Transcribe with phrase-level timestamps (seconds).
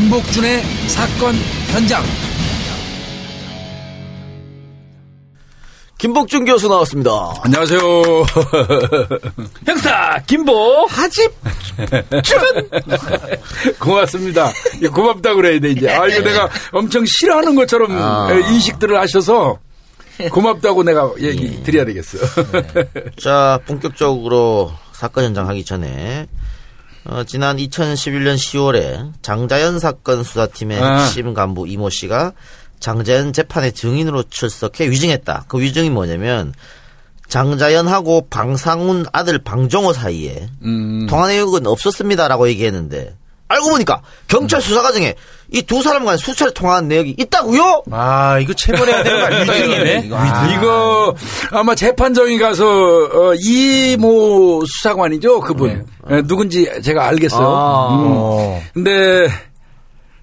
[0.00, 1.34] 김복준의 사건
[1.72, 2.02] 현장.
[5.98, 7.10] 김복준 교수 나왔습니다.
[7.42, 7.80] 안녕하세요.
[9.66, 11.30] 형사 김보 하집
[13.78, 14.50] 고맙습니다.
[14.90, 15.90] 고맙다 그래야 돼 이제.
[15.90, 18.32] 아 이거 내가 엄청 싫어하는 것처럼 아.
[18.32, 19.58] 인식들을 하셔서
[20.32, 22.16] 고맙다고 내가 얘기 드려야 되겠어.
[23.20, 26.26] 자, 본격적으로 사건 현장 하기 전에
[27.04, 31.02] 어, 지난 2011년 10월에 장자연 사건 수사팀의 아.
[31.02, 32.32] 핵심 간부 이모 씨가
[32.78, 35.44] 장자연 재판의 증인으로 출석해 위증했다.
[35.48, 36.54] 그 위증이 뭐냐면
[37.28, 41.06] 장자연하고 방상훈 아들 방정호 사이에 음.
[41.08, 43.16] 통화 내역은 없었습니다라고 얘기했는데
[43.48, 45.14] 알고 보니까 경찰 수사 과정에
[45.52, 47.82] 이 두 사람 간 수차례 통화한 내역이 있다고요?
[47.90, 50.10] 아 이거 체벌해야 되는 거 아니야 위증이네
[50.54, 51.14] 이거
[51.50, 57.46] 아마 재판정에 가서 어, 이모 수사관이죠 그분 예, 누군지 제가 알겠어요.
[57.48, 57.94] 아.
[57.94, 58.60] 음.
[58.74, 59.28] 근데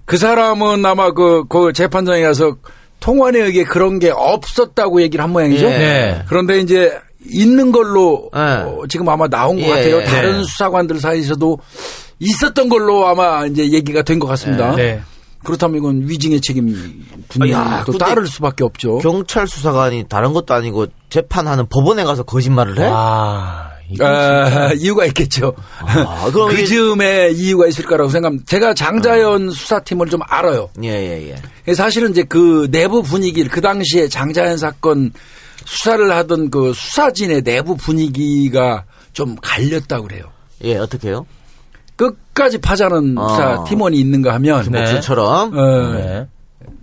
[0.04, 2.56] 그 사람은 아마 그, 그 재판정에 가서
[3.00, 5.66] 통화 내역에 그런 게 없었다고 얘기를 한 모양이죠.
[5.66, 5.70] 예.
[5.78, 6.22] 네.
[6.28, 8.38] 그런데 이제 있는 걸로 예.
[8.40, 9.68] 어, 지금 아마 나온 것 예.
[9.68, 10.04] 같아요.
[10.04, 10.44] 다른 네.
[10.44, 11.58] 수사관들 사이에서도
[12.18, 14.74] 있었던 걸로 아마 이제 얘기가 된 것 같습니다.
[14.74, 15.00] 네.
[15.44, 16.40] 그렇다면 이건 위증의
[17.50, 18.98] 야, 또 근데 따를 수밖에 없죠.
[18.98, 22.88] 경찰 수사관이 다른 것도 아니고 재판하는 법원에 가서 거짓말을 해?
[22.90, 25.54] 아 아, 이유가 있겠죠.
[25.80, 28.44] 아, 그럼 그 즈음에 이유가 있을 거라고 생각합니다.
[28.46, 30.68] 제가 장자연 수사팀을 좀 알아요.
[30.82, 31.34] 예, 예,
[31.66, 31.74] 예.
[31.74, 35.12] 사실은 이제 그 내부 분위기를 그 당시에 장자연 사건
[35.64, 40.24] 수사를 하던 그 수사진의 내부 분위기가 좀 갈렸다고 그래요.
[40.64, 41.26] 예, 어떻게요?
[42.38, 43.28] 끝까지 파자는 아.
[43.28, 44.80] 수사 팀원이 있는가 하면 네.
[44.80, 46.28] 목수처럼 어, 네.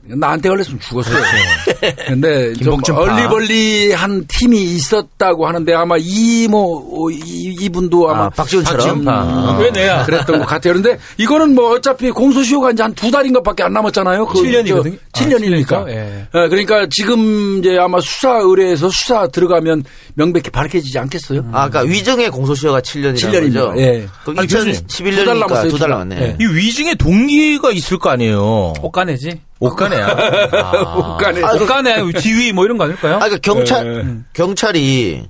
[0.08, 1.16] 나한테 걸렸으면 죽었어요.
[2.08, 3.02] 근데 좀 김복준 파.
[3.02, 9.08] 얼리벌리 한 팀이 있었다고 하는데 아마 이모 이, 이분도 아마 아, 박지훈처럼.
[9.08, 9.58] 아.
[9.60, 10.04] 왜 내야?
[10.06, 10.74] 그랬던 것 같아요.
[10.74, 14.26] 그런데 이거는 뭐 어차피 공소시효가 이제 한 두 달인가밖에 안 남았잖아요.
[14.28, 14.98] 그 7년이거든요.
[14.98, 15.68] 아, 7년이니까.
[15.68, 15.90] 7년이죠?
[15.90, 16.28] 예.
[16.32, 19.84] 그러니까 지금 이제 아마 수사 의뢰에서 수사 들어가면
[20.14, 21.42] 명백히 밝혀지지 않겠어요?
[21.52, 23.54] 아, 그러니까 위증의 공소시효가 7년이라는 7년입니다.
[23.70, 23.82] 거죠?
[23.82, 24.08] 예.
[24.24, 25.90] 그럼 아니, 교수님, 두달 2011년이니까 남았어요, 두두달 달.
[25.90, 26.22] 남았네.
[26.22, 26.38] 예.
[26.40, 28.74] 이 위증의 동기가 있을 거 아니에요.
[28.82, 29.42] 옷가네지.
[29.60, 30.08] 옷가네야.
[30.52, 30.96] 아.
[30.98, 31.42] 옷가네.
[31.42, 33.16] 옷가네, 지위 뭐 이런 거 아닐까요?
[33.16, 34.24] 아, 그러니까 경찰, 예.
[34.34, 35.30] 경찰이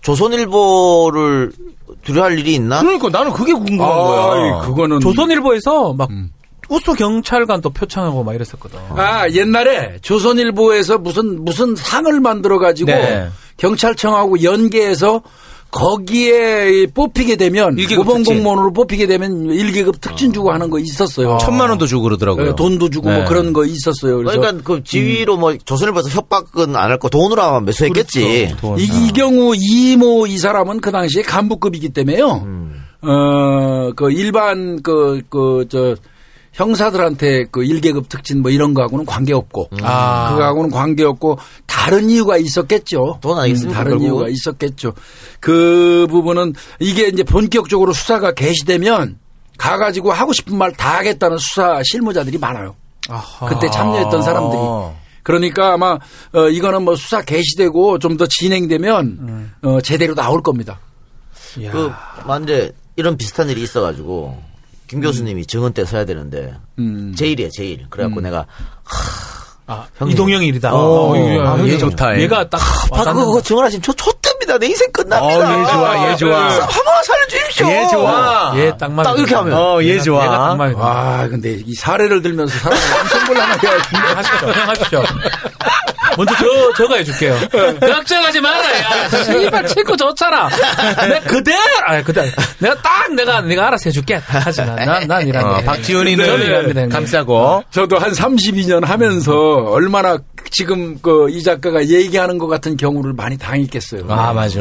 [0.00, 1.52] 조선일보를
[2.04, 2.80] 두려할 일이 있나?
[2.82, 4.54] 그러니까 나는 그게 궁금한 거야.
[4.54, 6.30] 아, 그거는 조선일보에서 막 음.
[6.68, 8.78] 우수 경찰관 또 표창하고 막 이랬었거든.
[8.90, 13.28] 아, 옛날에 조선일보에서 무슨 무슨 상을 만들어 가지고 네.
[13.56, 15.22] 경찰청하고 연계해서
[15.70, 17.76] 거기에 뽑히게 되면
[18.16, 18.34] 특진.
[18.36, 21.38] 공무원으로 뽑히게 되면 일계급 특진 주고 하는 거 있었어요.
[21.40, 22.50] 천만 원도 주고 그러더라고요.
[22.50, 23.16] 어, 돈도 주고 네.
[23.18, 24.16] 뭐 그런 거 있었어요.
[24.18, 28.56] 그래서 그러니까 그 지위로 뭐 조선일보에서 협박은 안 할 거 돈으로 아마 매수했겠지.
[28.60, 28.78] 돈.
[28.78, 32.46] 이, 이 경우 이모 이 사람은 그 당시에 간부급이기 때문에요.
[33.02, 35.94] 어, 그 일반 그, 그, 저,
[36.58, 39.70] 형사들한테 그 1계급 특진 뭐 이런 거하고는 관계없고.
[39.82, 40.30] 아.
[40.32, 43.18] 그거하고는 관계없고 다른 이유가 있었겠죠.
[43.20, 44.06] 돈 아니겠습니까, 다른 결국은?
[44.06, 44.92] 이유가 있었겠죠.
[45.38, 49.18] 그 부분은 이게 이제 본격적으로 수사가 개시되면
[49.56, 52.74] 가가지고 하고 싶은 말 다 하겠다는 수사 실무자들이 많아요.
[53.08, 53.46] 아하.
[53.46, 54.60] 그때 참여했던 사람들이.
[55.22, 55.98] 그러니까 아마
[56.32, 60.80] 어 이거는 뭐 수사 개시되고 좀 더 진행되면 어 제대로 나올 겁니다.
[61.70, 61.90] 그,
[62.26, 64.36] 만데 이런 비슷한 일이 있어가지고,
[64.88, 67.14] 김 교수님이 증언 때 서야 되는데, 음.
[67.16, 67.86] 제일이야, 제일.
[67.90, 68.46] 그래갖고 내가,
[69.66, 70.14] 아, 형님.
[70.14, 70.74] 이동형 일이다.
[70.74, 72.22] 오, 이거 아, 얘얘 좋다, 얘.
[72.22, 72.58] 얘가 딱
[72.90, 73.40] 바로 그거 와닿는다.
[73.42, 74.56] 증언하시면 저 좆됩니다.
[74.58, 75.22] 내 인생 끝납니다.
[75.26, 76.48] 어, 얘 좋아, 얘 좋아.
[76.48, 77.68] 한번 살려주십시오.
[77.68, 78.52] 얘 좋아.
[78.56, 79.10] 얘딱 맞아.
[79.10, 79.52] 딱 이렇게 하면.
[79.52, 80.24] 어, 얘 좋아.
[80.24, 80.78] 얘가 딱 맞아.
[80.78, 84.00] 와, 근데 이 사례를 들면서 사람을 엄청 곤란하게 하시네.
[84.64, 85.02] 하십시오.
[86.16, 87.36] 먼저 저, 저가 해줄게요.
[87.80, 89.08] 걱정하지 마라, 야.
[89.24, 90.48] 씨발, 친구 좋잖아.
[91.08, 92.28] 내가 그대로, 아, 그대로.
[92.58, 94.14] 내가 딱, 내가, 내가 알아서 해줄게.
[94.14, 94.74] 하지 마.
[94.76, 96.88] 난, 난 이런 어, 박지훈이는 일합니다.
[96.88, 97.64] 감싸고.
[97.70, 100.18] 저도 한 32년 하면서 얼마나
[100.50, 104.04] 지금 그 이 작가가 얘기하는 것 같은 경우를 많이 당했겠어요.
[104.08, 104.60] 아, 맞아.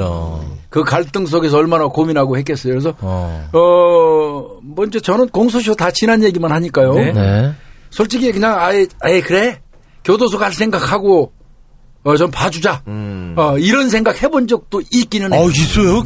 [0.69, 2.74] 그 갈등 속에서 얼마나 고민하고 했겠어요.
[2.74, 3.50] 그래서 어.
[3.53, 6.94] 어, 먼저 저는 공소시효 다 지난 얘기만 하니까요.
[6.94, 7.11] 네.
[7.14, 7.53] 네.
[7.90, 9.59] 솔직히 그냥 아예, 아예 그래?
[10.03, 11.32] 교도소 갈 생각하고,
[12.03, 12.82] 어, 좀 봐주자.
[13.35, 15.41] 어, 이런 생각 해본 적도 있기는 해요.
[15.41, 16.03] 어, 있어요?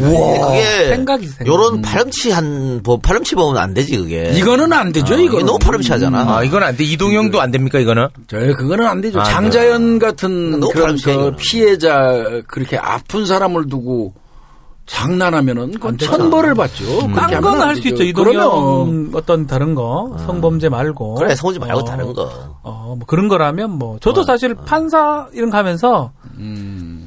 [0.00, 0.48] 우와.
[0.48, 1.46] 그게, 생각이 생각.
[1.46, 4.32] 요런 파렴치한, 법, 파렴치 법은 안 되지, 그게.
[4.34, 5.46] 이거는 안 되죠, 이거 이거.
[5.46, 6.36] 너무 파렴치하잖아.
[6.38, 6.82] 아, 이건 안 돼.
[6.84, 8.08] 이동형도 안 됩니까, 이거는?
[8.26, 9.20] 저, 그거는 안 되죠.
[9.20, 11.32] 아, 장자연 같은 그런 그.
[11.38, 14.14] 피해자, 그렇게 아픈 사람을 두고
[14.86, 17.00] 장난하면은 그건 천벌을 받죠.
[17.02, 17.88] 하면 딴건 안할 수.
[17.88, 18.02] 있죠.
[18.02, 21.14] 이동형 어떤 다른 거, 성범죄 말고.
[21.14, 22.58] 그래, 성우지 말고 어, 다른 거.
[22.62, 23.98] 어, 뭐 그런 거라면 뭐.
[24.00, 26.12] 저도 사실 판사 이런 거 하면서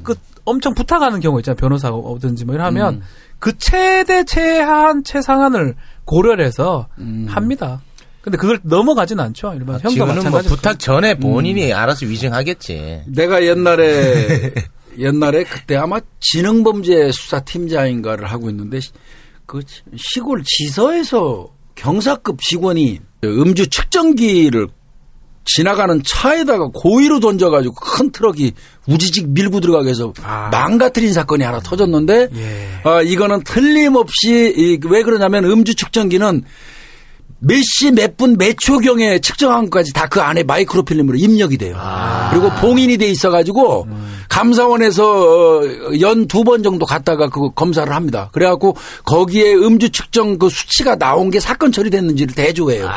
[0.02, 0.14] 그
[0.44, 1.56] 엄청 부탁하는 경우 있잖아요.
[1.56, 3.02] 변호사든지 뭐 이러면
[3.38, 6.88] 그 최대 최한 최상한을 고려를 해서
[7.28, 7.80] 합니다.
[8.22, 9.54] 근데 그걸 넘어가진 않죠.
[9.54, 10.48] 일반 지금은 뭐 마찬가지.
[10.48, 13.02] 부탁 전에 본인이 알아서 위증하겠지.
[13.06, 14.52] 내가 옛날에
[14.98, 18.90] 옛날에 그때 아마 지능범죄 수사팀장인가를 하고 있는데 시-
[19.46, 19.60] 그
[19.96, 24.68] 시골 지서에서 경사급 직원이 음주 측정기를
[25.44, 28.52] 지나가는 차에다가 고의로 던져가지고 큰 트럭이
[28.86, 30.12] 우지직 밀고 들어가게 해서
[30.50, 32.28] 망가뜨린 사건이 하나 터졌는데
[32.84, 36.42] 아, 이거는 틀림없이 이- 왜 그러냐면 음주 측정기는
[37.40, 41.76] 몇 시 몇 분 몇 초경에 측정한 것까지 다 그 안에 마이크로필름으로 입력이 돼요.
[42.30, 43.86] 그리고 봉인이 돼 있어가지고
[44.28, 48.28] 감사원에서 연 두 번 정도 갔다가 그 검사를 합니다.
[48.32, 52.88] 그래갖고 거기에 음주 측정 그 수치가 나온 게 사건 처리됐는지를 대조해요.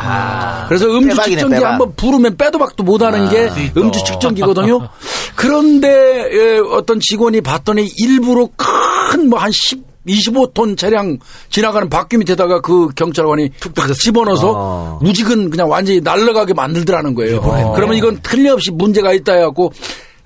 [0.67, 1.71] 그래서 음주 빼박이네, 측정기 빼박.
[1.71, 4.87] 한번 부르면 빼도 박도 못하는 게 음주 측정기거든요.
[5.35, 11.17] 그런데 예, 어떤 직원이 봤더니 일부러 큰 뭐 한 10, 25톤 차량
[11.49, 14.99] 지나가는 바퀴 밑에다가 그 경찰관이 툭 집어넣어서 어.
[15.03, 17.41] 우직은 그냥 완전히 날아가게 만들더라는 거예요.
[17.75, 19.71] 그러면 이건 틀림없이 문제가 있다 해갖고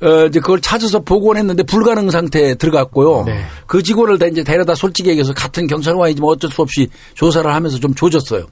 [0.01, 3.25] 어, 이제 그걸 찾아서 복원했는데 불가능 상태에 들어갔고요.
[3.65, 7.93] 그 직원을 다 이제 데려다 솔직히 얘기해서 같은 경찰관이지만 어쩔 수 없이 조사를 하면서 좀
[7.93, 8.45] 조졌어요.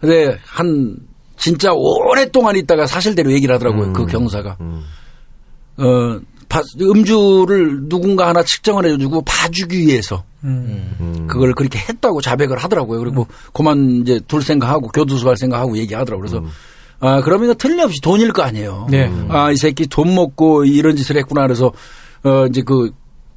[0.00, 0.96] 근데 한
[1.36, 3.92] 진짜 오랫동안 있다가 사실대로 얘기를 하더라고요.
[3.92, 4.56] 그 경사가.
[5.78, 6.20] 어, 바-
[6.80, 11.26] 음주를 누군가 하나 측정을 해주고 봐주기 위해서 음.
[11.28, 12.98] 그걸 그렇게 했다고 자백을 하더라고요.
[13.00, 16.28] 그리고 그만 이제 둘 생각하고 교도소 갈 생각하고 얘기하더라고요.
[16.28, 16.44] 그래서
[17.00, 18.86] 아, 그러면 이거 틀림없이 돈일 거 아니에요.
[18.90, 19.10] 네.
[19.28, 21.42] 아, 이 새끼 돈 먹고 이런 짓을 했구나.
[21.42, 21.72] 그래서
[22.22, 22.92] 어, 이제 그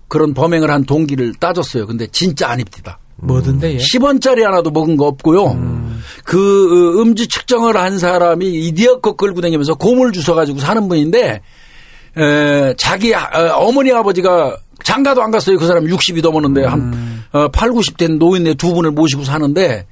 [0.08, 1.88] 그런 범행을 한 동기를 따졌어요.
[1.88, 3.00] 근데 진짜 아닙니다.
[3.18, 3.78] 뭐든데 예.
[3.78, 5.58] 10원짜리 하나도 먹은 거 없고요.
[6.24, 11.42] 그 어, 음주 측정을 한 사람이 이디어컷 끌고 다니면서 고물 주워 가지고 사는 분인데
[12.18, 15.58] 에, 자기 어, 머니 아버지가 장가도 안 갔어요.
[15.58, 19.86] 그 사람 60이 넘었는데 한 어, 8, 90된 노인네 두 분을 모시고 사는데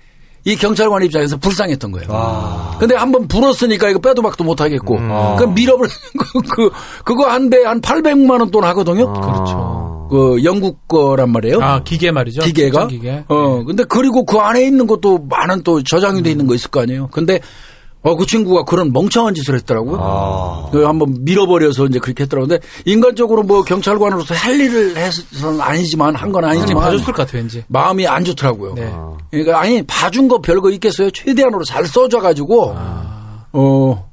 [0.45, 2.75] 이 경찰관 입장에서 불쌍했던 거예요.
[2.79, 4.99] 근데 한번 불었으니까 이거 빼도 박도 못 하겠고.
[5.53, 6.69] 밀어버리 그, 그,
[7.05, 9.11] 그거 한대한 800만 원 돈 하거든요.
[9.13, 10.07] 그렇죠.
[10.11, 11.59] 그 영국 거란 말이에요.
[11.61, 12.41] 아 기계 말이죠.
[12.41, 12.87] 기계가.
[12.87, 13.23] 기계.
[13.29, 16.81] 어, 근데 그리고 그 안에 있는 것도 많은 또 저장이 돼 있는 거 있을 거
[16.81, 17.07] 아니에요.
[17.11, 17.39] 근데
[18.03, 20.69] 어, 그 친구가 그런 멍청한 짓을 했더라고요.
[20.71, 22.49] 그 한번 밀어버려서 이제 그렇게 했더라고요.
[22.49, 27.63] 근데 인간적으로 뭐 경찰관으로서 할 일을 해서는 아니지만 한건 아니, 아니지만 봐줬을 것 같아요, 왠지.
[27.67, 28.73] 마음이 안 좋더라고요.
[28.75, 28.93] 네.
[29.31, 31.09] 그러니까 아니 봐준 거 별거 있겠어요.
[31.11, 32.75] 최대한으로 잘 써줘가지고
[33.53, 34.09] 어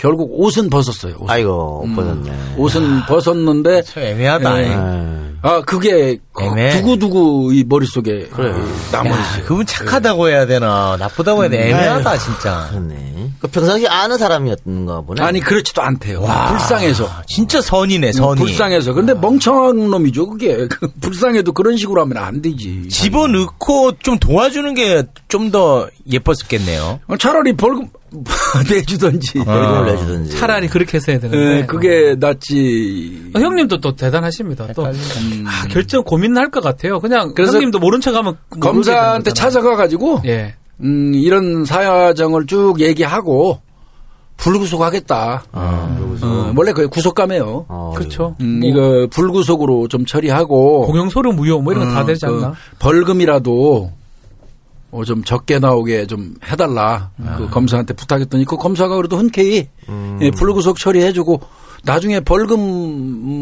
[0.00, 1.14] 결국 옷은 벗었어요.
[1.18, 2.32] 옷은, 아이고, 못 벗었네.
[2.56, 4.62] 옷은 벗었는데 참 애매하다.
[4.62, 4.68] 예.
[4.68, 5.20] 네.
[5.42, 6.70] 아 그게 애매해.
[6.80, 8.28] 두고두고 이 머릿속에
[8.92, 9.44] 남아 야, 있어요.
[9.46, 12.66] 그분 착하다고 해야 되나 나쁘다고 해야 되나 애매하다 진짜.
[12.70, 13.10] 그렇네.
[13.40, 15.22] 그 평상시 아는 사람이었는가 보네.
[15.22, 16.20] 아니 그렇지도 않대요.
[16.20, 17.08] 불쌍해서.
[17.26, 18.38] 진짜 선이네 선이.
[18.38, 18.92] 불쌍해서.
[18.92, 20.66] 근데 멍청한 놈이죠, 그게.
[20.68, 22.88] 그 불쌍해도 그런 식으로 하면 안 되지.
[22.90, 27.00] 집어넣고 좀 도와주는 게 좀 더 예뻤었겠네요.
[27.06, 27.88] 어, 차라리 벌금
[28.70, 29.34] 내주던지.
[29.44, 30.36] 벌금을 내주든지.
[30.36, 31.58] 차라리 그렇게 해서 해야 되는데.
[31.58, 33.30] 예, 그게 낫지.
[33.34, 34.68] 어, 형님도 또 대단하십니다.
[34.74, 34.92] 또 아,
[35.68, 37.00] 결정 고민할 것 같아요.
[37.00, 39.34] 그냥 그래서 형님도 모른 척하면 검사한테 되는 거잖아요.
[39.34, 40.54] 찾아가 가지고, 예.
[40.80, 43.60] 음, 이런 사정을 쭉 얘기하고,
[44.38, 45.44] 불구속하겠다.
[45.52, 47.66] 어, 원래 그게 구속감이에요.
[47.68, 48.36] 어, 그렇죠.
[48.40, 50.86] 음, 뭐 이거 불구속으로 좀 처리하고.
[50.86, 52.54] 공영소료 무효 뭐 이런 거다 어, 되지 그 않나?
[52.78, 53.92] 벌금이라도
[54.92, 57.10] 어, 좀 적게 나오게 좀 해달라.
[57.24, 57.36] 아.
[57.36, 60.18] 그 검사한테 부탁했더니 그 검사가 그래도 흔쾌히 음.
[60.20, 61.40] 예, 불구속 처리해주고
[61.84, 62.58] 나중에 벌금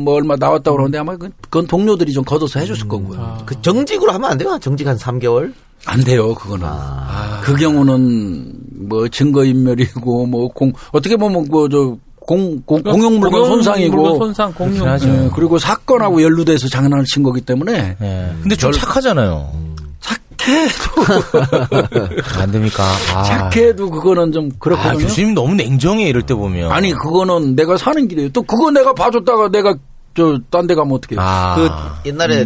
[0.04, 2.88] 뭐 얼마 나왔다고 그러는데 아마 그건- 그건 동료들이 좀 걷어서 해줬을 음.
[2.88, 3.20] 거고요.
[3.20, 3.38] 아.
[3.46, 4.58] 그 정직으로 하면 안 돼요?
[4.60, 5.52] 정직 한 3개월?
[5.86, 6.66] 안 돼요, 그거는.
[6.68, 7.40] 아.
[7.42, 8.52] 그 경우는
[8.88, 13.96] 뭐 증거인멸이고 뭐 공, 어떻게 보면 그저 공, 공, 공용물건 공용 손상이고.
[13.96, 14.86] 물건 손상 공용.
[14.86, 18.34] 예, 그리고 사건하고 연루돼서 장난을 친 거기 때문에 예.
[18.42, 19.50] 근데 좀 착하잖아요.
[20.38, 22.84] 착해도 안 됩니까?
[23.14, 23.22] 아.
[23.24, 24.98] 착해도 그거는 좀 아, 그렇거든요.
[25.06, 26.70] 교수님 너무 냉정해 이럴 때 보면.
[26.72, 28.30] 아니 그거는 내가 사는 길이에요.
[28.30, 29.74] 또 그거 내가 봐줬다가 내가
[30.16, 31.20] 저 딴 데 가면 어떡해요.
[31.20, 31.54] 아.
[32.02, 32.44] 그 옛날에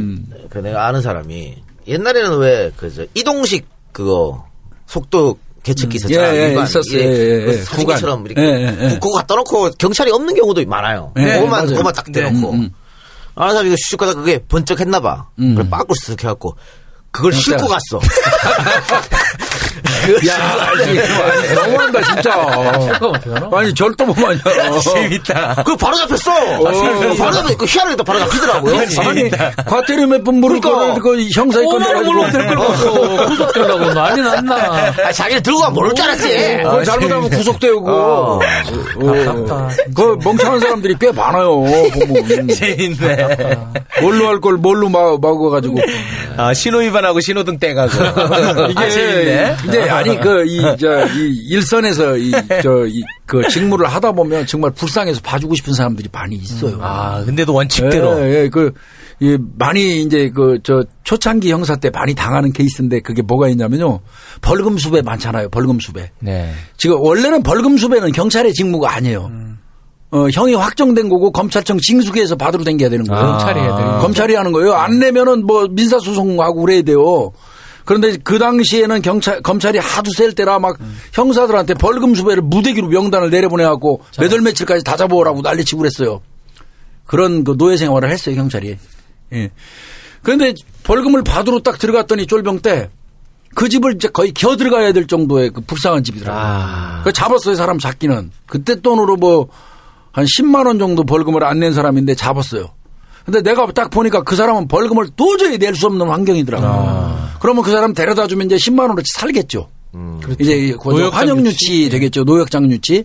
[0.50, 1.54] 그 내가 아는 사람이
[1.86, 4.44] 옛날에는 왜 그저 이동식 그거
[4.86, 6.34] 속도 계측기 있었잖아.
[6.34, 7.00] 예, 예, 일반 있었어요.
[7.00, 7.56] 예, 예, 그 예.
[7.62, 8.26] 사진기처럼 구간.
[8.26, 8.88] 이렇게 예, 예, 예.
[8.88, 11.12] 그- 그거 갖다 놓고 경찰이 없는 경우도 많아요.
[11.18, 11.66] 예, 그거만.
[11.66, 12.70] 그거만 딱 대놓고 음, 음.
[13.36, 15.28] 아는 사람이 이거 슉 가다 그게 번쩍 했나 봐.
[15.38, 15.54] 음.
[15.54, 16.56] 그걸 빠꾸 쓱 해갖고
[17.12, 17.32] 그걸.
[17.32, 18.00] 싣고 갔어.
[20.28, 22.32] 야, 아니, 너무한다 진짜.
[23.52, 24.80] 아니 절도범 아니야.
[24.80, 25.54] 재밌다.
[25.64, 26.30] 그거 바로 잡혔어.
[27.18, 27.56] 바로 잡혔.
[27.58, 28.76] 그 희한하게 바로 잡히더라고요.
[28.78, 29.30] 아니
[29.66, 31.00] 과태료 몇 번 물을 그러니까.
[31.00, 34.54] 거를 그 오만 원 물로 될걸 갖고 구속되려고 난리 났나.
[35.04, 36.56] 아, 자기는 들고 가면 모를 줄 알았지.
[36.62, 37.90] 그거 잘못하면 구속되고.
[37.90, 38.40] 어.
[38.96, 39.68] 아깝다.
[39.96, 41.60] 그 멍청한 사람들이 꽤 많아요.
[41.60, 42.48] 보면.
[42.54, 43.26] 재밌네.
[44.00, 45.78] 뭘로 할 걸 뭘로 막, 막아가지고.
[46.36, 47.92] 아, 신호 위반하고 신호등 떼가고.
[48.70, 49.56] 이게 아, 재밌네.
[49.62, 52.30] 근데 아니 그 이 저 이 일선에서 이
[52.62, 56.76] 저 이 그 직무를 하다 보면 정말 불쌍해서 봐주고 싶은 사람들이 많이 있어요.
[56.82, 58.20] 아, 근데도 원칙대로.
[58.20, 58.72] 예, 예, 그,
[59.20, 64.00] 이, 많이 이제 그, 저, 초창기 형사 때 많이 당하는 케이스인데 그게 뭐가 있냐면요.
[64.42, 65.48] 벌금 수배 많잖아요.
[65.48, 66.10] 벌금 수배.
[66.20, 66.52] 네.
[66.76, 69.30] 지금 원래는 벌금 수배는 경찰의 직무가 아니에요.
[70.10, 73.24] 어, 형이 확정된 거고 검찰청 징수기에서 받으러 댕겨야 되는 거예요.
[73.28, 74.00] 검찰이 해야 되는 거죠.
[74.02, 74.74] 검찰이 하는 거예요.
[74.74, 77.32] 안 내면은 뭐 민사소송하고 그래야 돼요.
[77.84, 80.78] 그런데 그 당시에는 경찰, 검찰이 하도 셀 때라 막
[81.12, 86.20] 형사들한테 벌금 수배를 무대기로 명단을 내려보내갖고 몇 월 며칠까지 다 잡아오라고 난리치고 그랬어요.
[87.06, 88.76] 그런 그 노예 생활을 했어요, 경찰이.
[89.32, 89.50] 예.
[90.22, 92.88] 그런데 벌금을 받으러 딱 들어갔더니 쫄병 때
[93.54, 96.42] 그 집을 이제 거의 기어 들어가야 될 정도의 그 불쌍한 집이더라고요.
[96.42, 97.02] 아.
[97.04, 98.30] 그 잡았어요, 사람 잡기는.
[98.46, 99.48] 그때 돈으로 뭐
[100.12, 102.68] 한 10만 원 정도 벌금을 안 낸 사람인데 잡았어요.
[103.24, 106.70] 근데 내가 딱 보니까 그 사람은 벌금을 도저히 낼 수 없는 환경이더라고요.
[106.70, 107.01] 아.
[107.42, 109.68] 그러면 그 사람 데려다 주면 이제 10만 원어치 살겠죠.
[110.20, 110.36] 그렇죠.
[110.38, 112.22] 이제 그 환영유치 되겠죠.
[112.24, 113.04] 노역장 유치.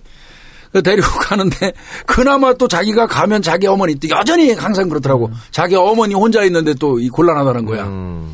[0.71, 1.73] 그 데리고 가는데
[2.05, 5.31] 그나마 또 자기가 가면 자기 어머니 또 여전히 항상 그렇더라고.
[5.51, 7.85] 자기 어머니 혼자 있는데 또 이 곤란하다는 거야.
[7.85, 8.33] 음.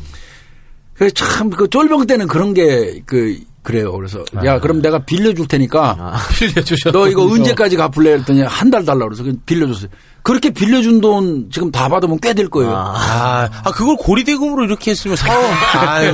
[0.94, 3.92] 그래서 참 그 쫄병 때는 그런 게 그 그래요.
[3.92, 6.92] 그래서 야 그럼 내가 빌려줄 테니까 빌려주셔.
[6.92, 8.10] 너 이거 언제까지 갚을래?
[8.12, 9.88] 그랬더니 한 달 달라 그래서 빌려줬어요.
[10.22, 12.72] 그렇게 빌려준 돈 지금 다 받으면 꽤 될 거예요.
[12.74, 15.32] 아, 아, 그걸 고리대금으로 이렇게 했으면 사
[15.76, 16.12] 아유.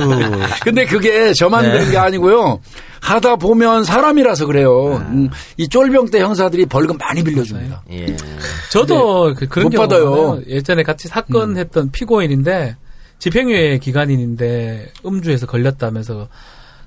[0.63, 1.71] 근데 그게 저만 네.
[1.73, 2.59] 되는 게 아니고요.
[3.01, 4.95] 하다 보면 사람이라서 그래요.
[5.09, 7.83] 음, 이 쫄병 때 형사들이 벌금 많이 빌려줍니다.
[7.91, 8.15] 예.
[8.71, 10.41] 저도 그, 런못 받아요.
[10.47, 12.75] 예전에 같이 사건 했던 피고인인데
[13.19, 16.27] 집행유예 기간인데 음주에서 걸렸다면서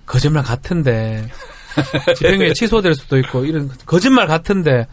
[0.06, 1.26] 거짓말 같은데
[2.16, 4.86] 집행유예 취소될 수도 있고 이런 거짓말 같은데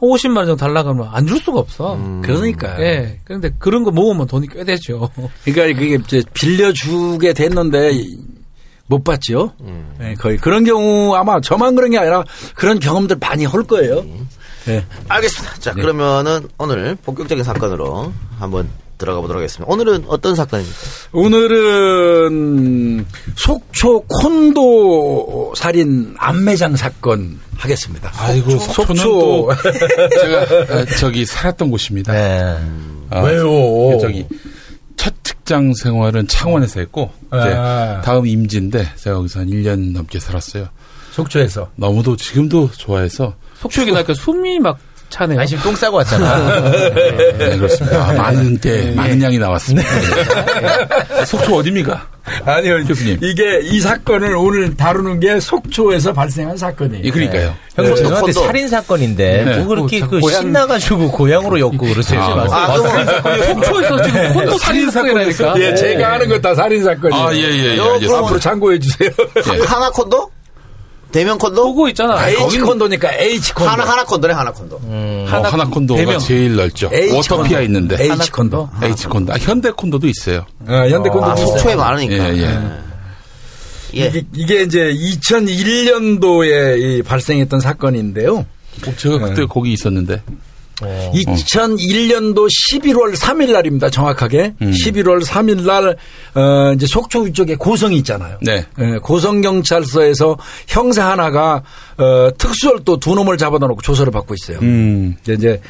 [0.00, 1.98] 50만 원 정도 달라고 하면 안 줄 수가 없어.
[2.22, 2.80] 그러니까.
[2.80, 3.18] 예.
[3.24, 5.10] 그런데 그런 거 모으면 돈이 꽤 되죠.
[5.44, 7.92] 그러니까 그게 이제 빌려주게 됐는데
[8.86, 9.52] 못 받죠.
[9.98, 12.22] 네, 거의 그런 경우 아마 저만 그런 게 아니라
[12.54, 14.04] 그런 경험들 많이 할 거예요.
[14.66, 14.84] 네.
[15.08, 15.54] 알겠습니다.
[15.56, 19.72] 자, 그러면은 오늘 본격적인 사건으로 한번 들어가 보도록 하겠습니다.
[19.72, 20.76] 오늘은 어떤 사건입니까?
[21.12, 28.12] 오늘은 속초 콘도 살인 암매장 사건 하겠습니다.
[28.16, 28.72] 아이고 속초.
[28.72, 29.50] 속초는 또
[30.20, 32.12] 제가 어, 저기 살았던 곳입니다.
[32.12, 32.58] 네.
[33.10, 33.98] 아, 왜요?
[34.00, 34.26] 저기
[34.96, 38.00] 첫 직장 생활은 창원에서 했고 이제 아.
[38.04, 40.68] 다음 임지인데 제가 거기서 한 1년 넘게 살았어요.
[41.12, 41.70] 속초에서.
[41.76, 44.78] 너무도 지금도 좋아해서 속초 얘기 나니까 숨이 막
[45.10, 45.40] 차네요.
[45.40, 46.70] 아, 지금 똥 싸고 왔잖아.
[47.38, 48.08] 네, 그렇습니다.
[48.08, 49.88] 아, 많은 때 많은 양이 나왔습니다.
[50.00, 51.24] 네.
[51.24, 52.06] 속초 어디입니까?
[52.44, 53.18] 아니요, 교수님.
[53.22, 57.02] 이게 이 사건을 오늘 다루는 게 속초에서 발생한 사건이에요.
[57.04, 57.54] 예, 그러니까요.
[57.74, 58.46] 형, 콘도, 죄송한데 콘도.
[58.46, 59.56] 살인 사건인데 네.
[59.56, 62.20] 뭐 그렇게 어, 그 고향- 신나가지고 고향으로 엮고 그러세요.
[62.20, 62.46] 아.
[62.50, 62.74] 아,
[63.22, 65.54] 그럼 속초에서 지금 콘도 살인 사건이라니까.
[65.58, 67.24] 예, 제가 하는 거다 살인 사건이에요.
[67.28, 68.18] 아, 예, 예, 예, 요, 알겠습니다.
[68.18, 69.10] 앞으로 참고해 주세요.
[69.18, 69.64] 예.
[69.64, 70.30] 하나 콘도?
[71.10, 71.64] 대면 콘도?
[71.64, 72.28] 보고 있잖아.
[72.28, 73.70] H 콘도니까 H 콘도.
[73.70, 74.78] 하나 하나 콘도네 하나 콘도.
[74.82, 76.18] 어, 하나 콘도가 대명.
[76.18, 76.90] 제일 넓죠.
[76.92, 77.62] H 워터피아 콘도.
[77.62, 77.96] 있는데.
[78.04, 78.68] H 콘도.
[78.82, 79.32] H 콘도.
[79.32, 80.44] 아, 현대 콘도도 있어요.
[80.66, 81.24] 어, 현대 콘도.
[81.24, 82.34] 아, 속초에 많으니까.
[82.34, 82.60] 예, 예.
[83.96, 84.06] 예.
[84.08, 88.44] 이게, 이게 이제 2001년도에 발생했던 사건인데요.
[88.86, 90.22] 어, 제가 그때 거기 있었는데.
[90.80, 93.90] 2001년도 11월 3일 날입니다.
[93.90, 94.54] 정확하게.
[94.60, 95.96] 11월 3일 날,
[96.34, 98.38] 어, 이제 속초 위쪽에 고성이 있잖아요.
[98.42, 98.64] 네.
[98.78, 101.62] 예, 고성 경찰서에서 형사 하나가,
[101.96, 104.58] 어, 특수혈도 두 놈을 잡아다 놓고 조사를 받고 있어요.
[104.62, 105.16] 음.
[105.22, 105.60] 이제, 이제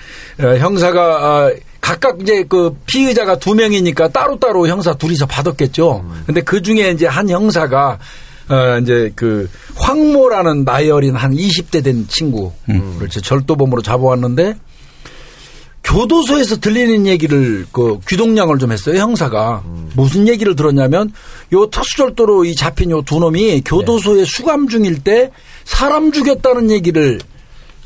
[0.40, 6.04] 어, 형사가 어, 각각 이제 그 피의자가 두 명이니까 따로따로 형사 둘이서 받았겠죠.
[6.26, 7.98] 근데 그 중에 이제 한 형사가
[8.50, 12.50] 어 이제 그 황모라는 나이 어린 한 20대 된 친구를
[13.06, 14.56] 이제 절도범으로 잡아왔는데
[15.88, 19.62] 교도소에서 들리는 얘기를 그 귀동량을 좀 했어요 형사가
[19.95, 21.12] 무슨 얘기를 들었냐면
[21.52, 25.30] 요 특수절도로 이 잡힌 요 두 놈이 교도소에 수감 중일 때
[25.64, 27.18] 사람 죽였다는 얘기를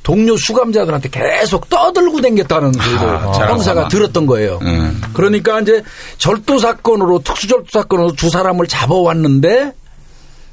[0.03, 3.87] 동료 수감자들한테 계속 떠들고 댕겼다는 그 아, 형사가.
[3.87, 4.59] 들었던 거예요.
[4.63, 5.01] 음.
[5.13, 5.81] 그러니까 이제
[6.19, 9.73] 절도 사건으로 특수절도 사건으로 두 사람을 잡아왔는데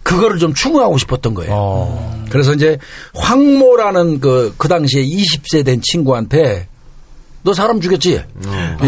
[0.04, 1.52] 그거를 좀 추궁하고 싶었던 거예요.
[1.52, 2.26] 어.
[2.30, 2.78] 그래서 이제
[3.16, 6.68] 황모라는 그, 그 당시에 20세 된 친구한테
[7.44, 8.22] 너 사람 죽였지?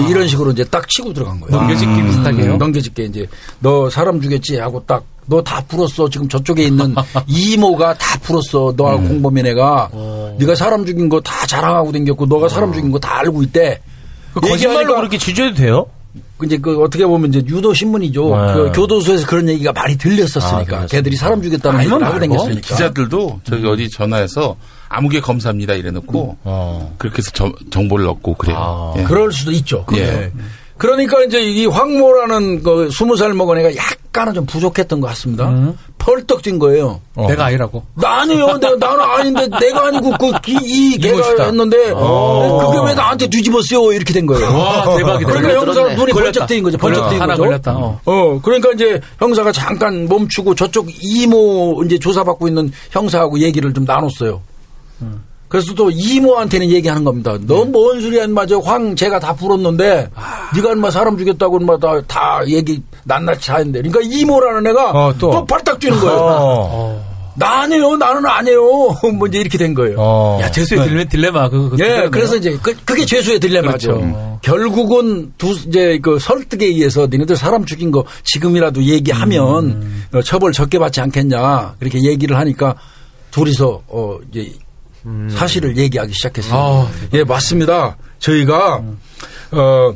[0.10, 1.55] 이런 식으로 이제 딱 치고 들어간 거예요.
[1.55, 2.53] 넘겨짓기 비슷하게요.
[2.53, 3.25] 음, 넘겨짓게 이제
[3.60, 6.10] 너 사람 죽였지 하고 딱 너 다 풀었어.
[6.10, 6.93] 지금 저쪽에 있는
[7.27, 8.74] 이모가 다 풀었어.
[8.75, 9.08] 너하고 음.
[9.22, 9.91] 공범인 애가
[10.39, 13.79] 네가 사람 죽인 거 다 자랑하고 댕겼고 너가 사람 죽인 거 다 알고 있대.
[14.34, 15.86] 그 거짓말로 그렇게 지져도 돼요?
[16.43, 18.24] 이제 그 어떻게 보면 이제 유도 신문이죠.
[18.36, 18.53] 네.
[18.53, 20.86] 그 교도소에서 그런 얘기가 많이 들렸었으니까 아.
[20.88, 22.20] 걔들이 사람 죽였다는 얘기를 하고.
[22.20, 22.62] 댕겼으니까.
[22.62, 24.55] 기자들도 저기 어디 전화해서
[24.91, 26.95] 아무개 검사입니다 이래놓고 어.
[26.98, 28.57] 그렇게 해서 저- 정보를 얻고 그래요.
[28.60, 28.93] 아.
[28.98, 29.03] 예.
[29.03, 29.86] 그럴 수도 있죠.
[29.95, 30.05] 예.
[30.05, 30.31] 네.
[30.77, 35.48] 그러니까 이제 이 황모라는 그 스무 살 먹은 애가 약간은 좀 부족했던 것 같습니다.
[35.50, 35.77] 음.
[36.00, 37.00] 펄떡 뛴 거예요.
[37.15, 37.83] 내가 아니라고.
[37.93, 38.57] 나 아니에요.
[38.57, 41.43] 내가 나는 아닌데 내가 아니고 그 이 개가.
[41.45, 43.93] 했는데 그게 왜 나한테 뒤집었어요?
[43.93, 44.48] 이렇게 된 거예요.
[44.57, 45.29] 와, 대박이다.
[45.31, 45.81] 그러니까 형사.
[45.83, 46.13] 눈이 걸렸다.
[46.24, 46.77] 번쩍 뜨인 거죠.
[46.79, 47.43] 번쩍 뜨인 하나 거죠.
[47.43, 47.74] 걸렸다.
[47.77, 48.00] 어.
[48.05, 54.41] 어, 그러니까 이제 형사가 잠깐 멈추고 저쪽 이모 이제 조사받고 있는 형사하고 얘기를 좀 나눴어요.
[55.48, 57.38] 그래서 또 이모한테는 얘기하는 겁니다.
[57.41, 58.46] 너 뭔 소리야, 인마.
[58.46, 60.10] 저 황 쟤가 다 불었는데,
[60.55, 63.81] 네가 인마 사람 죽였다고 인마 다, 다 얘기 낱낱이 하는데.
[63.81, 65.31] 그러니까 이모라는 애가 어, 또.
[65.31, 66.20] 또 발딱 뛰는 거예요.
[66.22, 67.12] 어.
[67.36, 68.62] 나 아니에요, 나는 아니에요.
[69.17, 69.96] 뭐 이제 이렇게 된 거예요.
[70.00, 70.39] 어.
[70.41, 71.50] 야, 죄수의 딜레, 딜레마.
[71.50, 71.70] 그거.
[71.70, 72.12] 그거 예, 딜레마네요.
[72.12, 73.93] 그래서 이제 그, 그게 죄수의 딜레마죠.
[73.93, 74.39] 그렇죠.
[74.41, 80.03] 결국은 두 이제 그 설득에 의해서 니네들 사람 죽인 거 지금이라도 얘기하면 음.
[80.13, 82.75] 어, 처벌 적게 받지 않겠냐 그렇게 얘기를 하니까
[83.31, 84.51] 둘이서 어 이제
[85.36, 86.53] 사실을 얘기하기 시작했어요.
[86.60, 87.98] 아, 예, 맞습니다.
[88.20, 88.84] 저희가
[89.51, 89.93] 어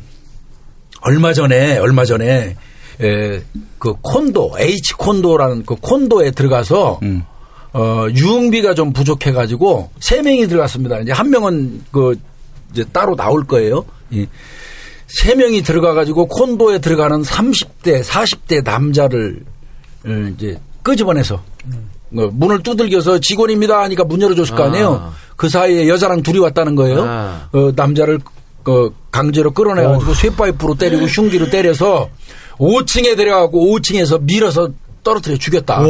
[1.01, 2.55] 얼마 전에 얼마 전에
[3.01, 3.41] 에,
[3.77, 7.23] 그 콘도 H 콘도라는 그 콘도에 들어가서 음.
[7.73, 10.99] 어 유흥비가 좀 부족해 가지고 세 명이 들어갔습니다.
[10.99, 12.17] 이제 한 명은 그
[12.71, 13.85] 이제 따로 나올 거예요.
[14.11, 19.43] 이세 명이 들어가 가지고 콘도에 들어가는 30대, 40대 남자를
[20.05, 25.13] 어, 이제 끄집어내서 어, 문을 두들겨서 직원입니다 하니까 문 열어줬을 거 아니에요.
[25.35, 27.03] 그 사이에 여자랑 둘이 왔다는 거예요.
[27.07, 27.49] 아.
[27.51, 28.19] 어, 남자를
[28.67, 32.09] 어, 강제로 끌어내가지고 쇠파이프로 때리고 흉기로 때려서
[32.57, 34.69] 5층에 데려가고 5층에서 밀어서
[35.03, 35.83] 떨어뜨려 죽였다.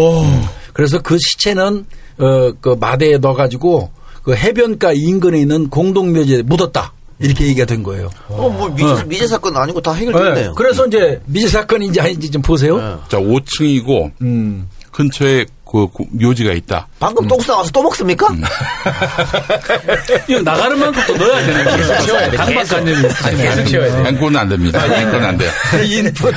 [0.74, 1.86] 그래서 그 시체는
[2.18, 3.92] 어, 그 마대에 넣어가지고
[4.24, 6.94] 그 해변가 인근에 있는 공동묘지에 묻었다.
[7.20, 8.10] 이렇게 얘기가 된 거예요.
[8.28, 10.56] 어, 뭐 미제, 미제 사건 아니고 다 해결됐네요.
[10.56, 12.78] 그래서 이제 미제 사건인지 아닌지 좀 보세요.
[12.78, 12.96] 네.
[13.08, 14.68] 자, 5층이고 음.
[14.92, 16.88] 근처에 그 고- 묘지가 있다.
[17.00, 18.28] 방금 똥 싸와서 또 먹습니까?
[20.28, 21.78] 이거 나가는 만큼 또 넣어야 되는 거예요.
[21.78, 23.02] 계속 채워야 돼, 강박관념이.
[23.38, 24.06] 계속 채워야 돼.
[24.06, 24.94] 양권은 안 됩니다.
[25.02, 25.52] 양권은 안 돼요.
[25.84, 26.34] 인풋.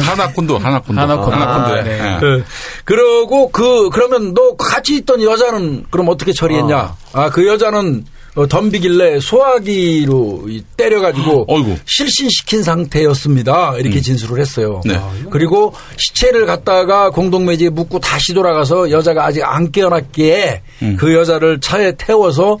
[0.00, 1.00] 하나콘도, 하나콘도.
[1.00, 1.32] 하나콘도.
[1.32, 1.80] 하나콘도에.
[1.80, 2.14] 아, 네.
[2.14, 2.20] 예.
[2.20, 2.44] 그,
[2.84, 6.94] 그러고 그 그러면 너 같이 있던 여자는 그럼 어떻게 처리했냐?
[7.12, 11.76] 아 그 여자는 어, 덤비길래 소화기로 이 때려가지고 어이구.
[11.86, 13.76] 실신시킨 상태였습니다.
[13.78, 14.80] 이렇게 진술을 했어요.
[14.84, 15.00] 네.
[15.30, 20.62] 그리고 시체를 갖다가 공동묘지에 묻고 다시 돌아가서 여자가 아직 안 깨어났기에
[20.96, 22.58] 그 여자를 차에 태워서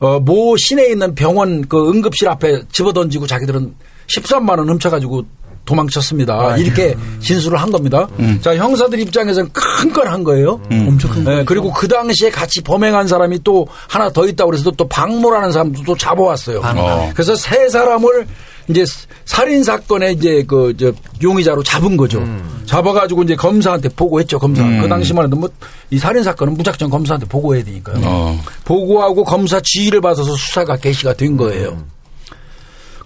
[0.00, 3.74] 어, 모 시내에 있는 병원 그 응급실 앞에 집어던지고 자기들은
[4.06, 5.24] 13만 원 훔쳐가지고
[5.70, 6.56] 도망쳤습니다.
[6.56, 8.08] 이렇게 진술을 한 겁니다.
[8.40, 10.60] 자 형사들 입장에서는 큰건한 거예요.
[10.70, 11.44] 엄청 큰 거.
[11.46, 15.96] 그리고 그 당시에 같이 범행한 사람이 또 하나 더 있다고 그래서 또 박모라는 사람도 또
[15.96, 16.60] 잡아왔어요.
[16.64, 17.10] 어.
[17.14, 18.26] 그래서 세 사람을
[18.68, 18.84] 이제
[19.24, 22.22] 살인 사건의 이제 그저 용의자로 잡은 거죠.
[22.66, 24.38] 잡아가지고 이제 검사한테 보고했죠.
[24.38, 24.62] 검사.
[24.80, 25.48] 그 당시만 해도 뭐
[25.92, 28.00] 이 살인 사건은 무작정 검사한테 보고해야 되니까요.
[28.04, 28.40] 어.
[28.64, 31.78] 보고하고 검사 지휘를 받아서 수사가 개시가 된 거예요.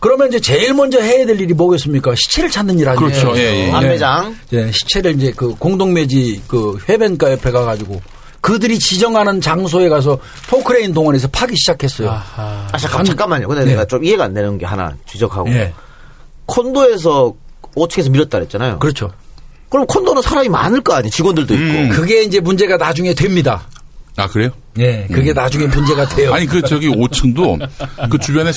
[0.05, 2.15] 그러면 이제 제일 먼저 해야 될 일이 뭐겠습니까?
[2.15, 3.07] 시체를 찾는 일 아니에요?
[3.07, 3.33] 그렇죠.
[3.39, 3.73] 예, 예.
[3.73, 4.37] 안매장.
[4.53, 8.03] 예, 시체를 이제 그 공동묘지 그 해변가 옆에 가가지고
[8.43, 12.11] 그들이 지정하는 장소에 가서 포크레인 동원해서 파기 시작했어요.
[12.11, 12.69] 아하.
[12.71, 13.49] 아, 잠깐, 잠깐만요.
[13.49, 13.71] 근데 네.
[13.71, 15.49] 내가 좀 이해가 안 되는 게 하나 지적하고.
[15.49, 15.73] 예,
[16.45, 17.33] 콘도에서
[17.75, 18.81] 5층에서 밀었다 그랬잖아요.
[18.81, 19.11] 그렇죠.
[19.71, 21.11] 그럼 콘도는 사람이 많을 거 아니에요.
[21.13, 21.65] 직원들도 있고.
[21.65, 21.89] 음.
[21.89, 23.67] 그게 이제 문제가 나중에 됩니다.
[24.17, 24.51] 아, 그래요?
[24.79, 26.35] 예, 그게 나중에 문제가 돼요.
[26.35, 27.67] 아니, 그 저기 5층도
[28.11, 28.53] 그 주변에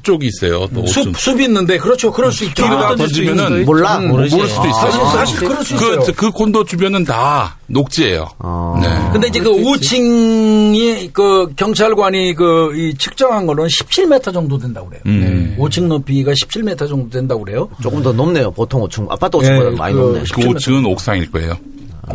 [0.00, 0.66] 숲 쪽이 있어요.
[0.74, 0.88] 또 5층.
[0.88, 2.10] 숲, 숲이 있는데 그렇죠.
[2.10, 2.64] 그럴 수 있죠.
[2.64, 3.98] 아, 던지면은 몰라?
[3.98, 4.34] 음, 모르지.
[4.34, 4.90] 모를 수도 있어요.
[4.90, 6.00] 사실, 사실 그럴 수 있어요.
[6.00, 8.28] 그, 그 콘도 주변은 다 녹지예요.
[8.38, 8.78] 어.
[8.82, 8.88] 네.
[9.12, 15.02] 근데 이제 그 5층이 그 경찰관이 그 이 측정한 거는 17m 정도 된다고 그래요.
[15.06, 15.56] 음.
[15.58, 17.68] 5층 높이가 17m 정도 된다고 그래요.
[17.82, 18.50] 조금 더 높네요.
[18.50, 19.06] 보통 5층.
[19.10, 20.20] 아파트 5층보다 예, 많이 그 높네.
[20.32, 21.56] 그 5층은 옥상일 거예요.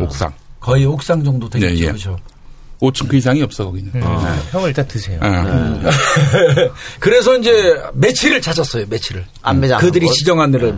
[0.00, 0.32] 옥상.
[0.60, 1.74] 거의 옥상 정도 되겠죠.
[1.74, 1.86] 예, 예.
[1.86, 2.16] 그렇죠.
[2.80, 3.90] 5층 그 이상이 없어, 거기는.
[4.50, 5.18] 형을 일단 드세요.
[5.22, 6.70] 예.
[7.00, 8.86] 그래서 이제 며칠을 찾았어요.
[8.88, 9.24] 며칠을.
[9.42, 9.80] 안매장.
[9.80, 10.14] 그들이 뭐?
[10.14, 10.74] 지정한 데를.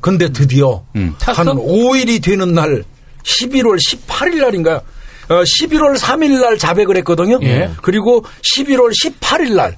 [0.00, 1.14] 근데 드디어 음.
[1.20, 2.82] 한 5일이 되는 날
[3.22, 4.82] 11월 18일 날인가
[5.28, 7.38] 어, 11월 3일 날 자백을 했거든요.
[7.42, 7.70] 예.
[7.82, 9.76] 그리고 11월 18일 날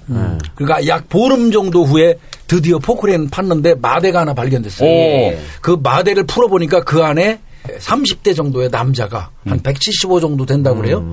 [0.54, 2.14] 그러니까 약 보름 정도 후에
[2.46, 4.88] 드디어 포크레인 팠는데 마대가 하나 발견됐어요.
[4.88, 5.38] 오.
[5.60, 7.40] 그 마대를 풀어보니까 그 안에
[7.78, 11.04] 30대 정도의 남자가 한 175 정도 된다고 그래요.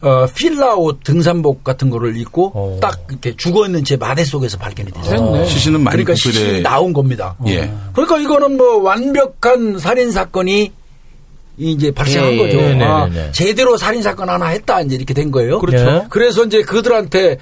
[0.00, 2.78] 어, 필라 옷 등산복 같은 거를 입고 오.
[2.80, 5.16] 딱 이렇게 죽어 있는 채 마대 속에서 발견이 됐어요.
[5.32, 5.46] 됐네.
[5.46, 7.34] 시신은 많이 그러니까 시신이 나온 겁니다.
[7.46, 7.70] 예.
[7.92, 10.72] 그러니까 이거는 뭐 완벽한 살인 사건이
[11.60, 12.56] 이제 발생한 예, 거죠.
[12.58, 13.32] 네, 네, 아, 네, 네.
[13.32, 15.58] 제대로 살인 사건 하나 했다 이제 이렇게 된 거예요.
[15.58, 16.06] 그렇죠.
[16.08, 17.38] 그래서 이제 그들한테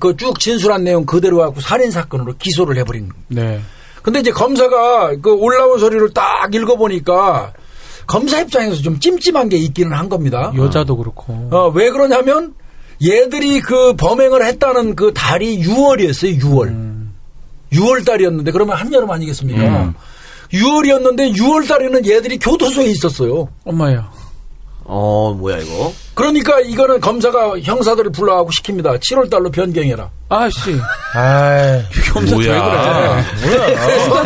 [0.00, 3.08] 그 쭉 진술한 내용 그대로 갖고 살인 사건으로 기소를 해버린.
[3.28, 3.60] 네.
[4.02, 7.52] 근데 이제 검사가 그 올라온 서류를 딱 읽어보니까
[8.06, 10.52] 검사 입장에서 좀 찜찜한 게 있기는 한 겁니다.
[10.56, 11.32] 여자도 그렇고.
[11.50, 12.54] 어, 왜 그러냐면
[13.04, 16.40] 얘들이 그 범행을 했다는 그 달이 6월이었어요.
[16.40, 16.92] 6월.
[17.72, 19.94] 6월 달이었는데 그러면 한여름 아니겠습니까?
[20.52, 23.48] 6월이었는데 6월 달에는 얘들이 교도소에 있었어요.
[23.64, 24.10] 엄마야.
[24.84, 25.92] 어, 뭐야, 이거?
[26.14, 29.00] 그러니까 이거는 검사가 형사들을 불러가고 시킵니다.
[29.00, 30.10] 7월 달로 변경해라.
[30.28, 30.78] 아씨.
[31.14, 33.24] 아, 검사 왜 뭐야.
[33.42, 33.76] 그래?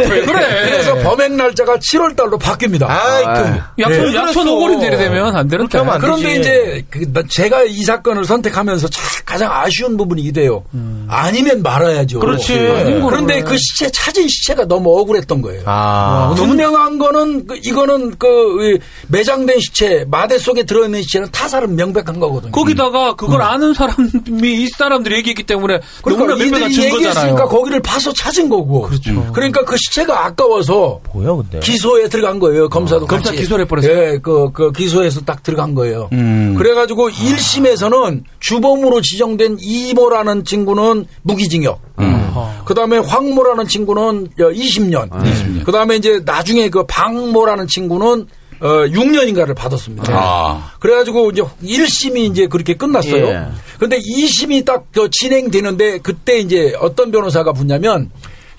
[0.08, 0.46] 왜 그래?
[0.64, 2.84] 그래서 범행 날짜가 7월 달로 바뀝니다.
[2.88, 4.44] 아이, 그, 약초 왜 약초?
[4.44, 5.78] 노골이 내리되면 안 되는데.
[6.00, 6.36] 그런데.
[6.36, 10.62] 이제 그 나- 제가 이 사건을 선택하면서 자- 가장 아쉬운 부분이 이래요.
[11.08, 12.20] 아니면 말아야죠.
[12.20, 12.54] 그렇지.
[12.56, 13.00] 네.
[13.04, 15.62] 그런데 그 시체 찾은 시체가 너무 억울했던 거예요.
[15.66, 22.52] 아, 분명한 거는 그- 이거는 그 매장된 시체 마대 속에 들어있는 시체는 타살은 명백한 거거든요.
[22.52, 24.00] 거기다가 그걸 아는 사람이
[24.42, 27.08] 이 사람들이 얘기했기 때문에 그러니까 너무나 명백한 이들이 증거잖아요.
[27.08, 28.82] 얘기했으니까 거기를 파서 찾은 거고.
[28.82, 29.32] 그렇죠.
[29.32, 31.60] 그러니까 그 시체가 아까워서 뭐야, 근데?
[31.60, 32.68] 기소에 들어간 거예요.
[32.68, 33.42] 검사도 검사 같이.
[33.42, 33.92] 기소를 해버렸어요?
[33.92, 36.08] 예, 그, 그 기소에서 딱 들어간 거예요.
[36.12, 36.54] 음.
[36.56, 41.80] 그래가지고 1심에서는 주범으로 지정된 이모라는 친구는 무기징역.
[42.64, 45.64] 그 다음에 황모라는 친구는 20년.
[45.64, 48.26] 그 다음에 이제 나중에 그 방모라는 친구는
[48.60, 50.12] 어, 6년인가를 받았습니다.
[50.14, 50.72] 아.
[50.80, 53.26] 그래가지고 이제 1심이 이제 그렇게 끝났어요.
[53.26, 53.46] 예.
[53.78, 58.10] 근데 2심이 딱그 진행되는데 그때 이제 어떤 변호사가 붙냐면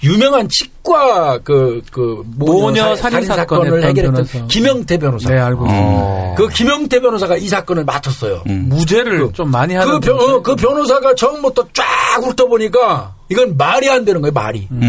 [0.03, 4.47] 유명한 치과 그, 그 모녀 살인 사건 사건을 했던 해결했던 변호사.
[4.47, 5.29] 김영태 변호사.
[5.29, 6.35] 네 알고 있습니다.
[6.35, 8.43] 그 김영태 변호사가 이 사건을 맡았어요.
[8.45, 11.83] 무죄를 좀 많이 하는 그, 변, 어, 그 변호사가 처음부터 쫙
[12.21, 14.67] 훑어보니까 이건 말이 안 되는 거예요, 말이.
[14.71, 14.81] 음.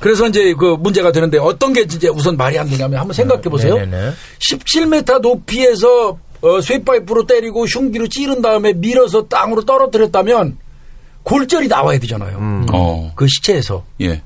[0.00, 3.74] 그래서 이제 그 문제가 되는데 어떤 게 이제 우선 말이 안 되냐면 한번 생각해 보세요.
[3.76, 4.12] 네네네.
[4.38, 10.56] 17m 높이에서 어, 쇠파이프로 때리고 흉기로 찌른 다음에 밀어서 땅으로 떨어뜨렸다면
[11.22, 12.66] 골절이 나와야 되잖아요.
[12.72, 13.12] 어.
[13.14, 13.84] 그 시체에서.
[14.00, 14.22] 예.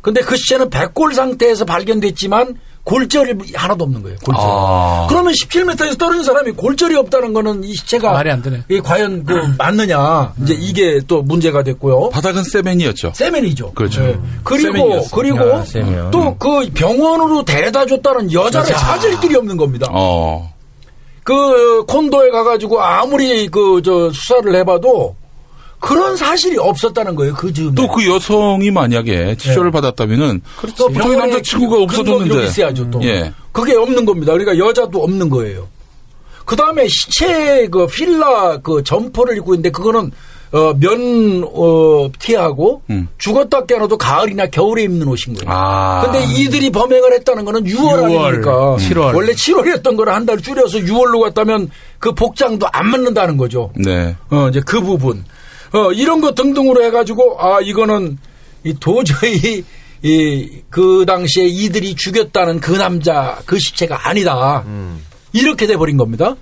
[0.00, 4.16] 근데 그 시체는 백골 상태에서 발견됐지만 골절이 하나도 없는 거예요.
[4.24, 4.44] 골절.
[4.46, 5.06] 아.
[5.08, 8.62] 그러면 17m에서 떨어진 사람이 골절이 없다는 거는 이 시체가 말이 안 되네.
[8.68, 12.10] 이게 과연 그 맞느냐 이제 이게 또 문제가 됐고요.
[12.10, 13.12] 바닥은 세멘이었죠.
[13.14, 13.72] 세면이죠.
[13.72, 14.02] 그렇죠.
[14.02, 14.18] 네.
[14.42, 15.10] 그리고 세면이었어요.
[15.12, 16.10] 그리고 아, 세면.
[16.10, 19.86] 또그 병원으로 데려다 줬다는 여자를 찾을 길이 없는 겁니다.
[19.90, 20.52] 어.
[21.24, 25.16] 그 콘도에 가가지고 아무리 그 저 수사를 해봐도
[25.84, 27.34] 그런 사실이 없었다는 거예요.
[27.34, 27.74] 그 즈음에.
[27.74, 30.40] 또 그 여성이 만약에 치료를 받았다면은
[30.78, 32.44] 또 저희 남자 친구가 근거가 없어졌는데.
[32.46, 33.02] 있어야죠, 또.
[33.04, 33.32] 예.
[33.52, 34.32] 그게 없는 겁니다.
[34.32, 35.68] 그러니까 여자도 없는 거예요.
[36.46, 40.10] 그 다음에 시체 그 필라 그 점퍼를 입고 있는데 그거는
[40.52, 43.08] 어, 면, 어, 티하고 음.
[43.18, 45.50] 죽었다 깨어나도 가을이나 겨울에 입는 옷인 거예요.
[45.52, 46.02] 아.
[46.04, 48.76] 근데 이들이 범행을 했다는 거는 6월, 6월, 아닙니까?
[48.78, 49.14] 7월.
[49.16, 53.72] 원래 7월이었던 걸 한 달 줄여서 6월로 갔다면 그 복장도 안 맞는다는 거죠.
[53.74, 54.14] 네.
[54.30, 55.24] 어, 이제 그 부분.
[55.74, 58.18] 어, 이런 거 등등으로 해가지고, 아, 이거는
[58.64, 59.64] 이 도저히
[60.02, 64.64] 이, 그 당시에 이들이 죽였다는 그 남자, 그 시체가 아니다.
[65.32, 66.36] 이렇게 돼버린 겁니다.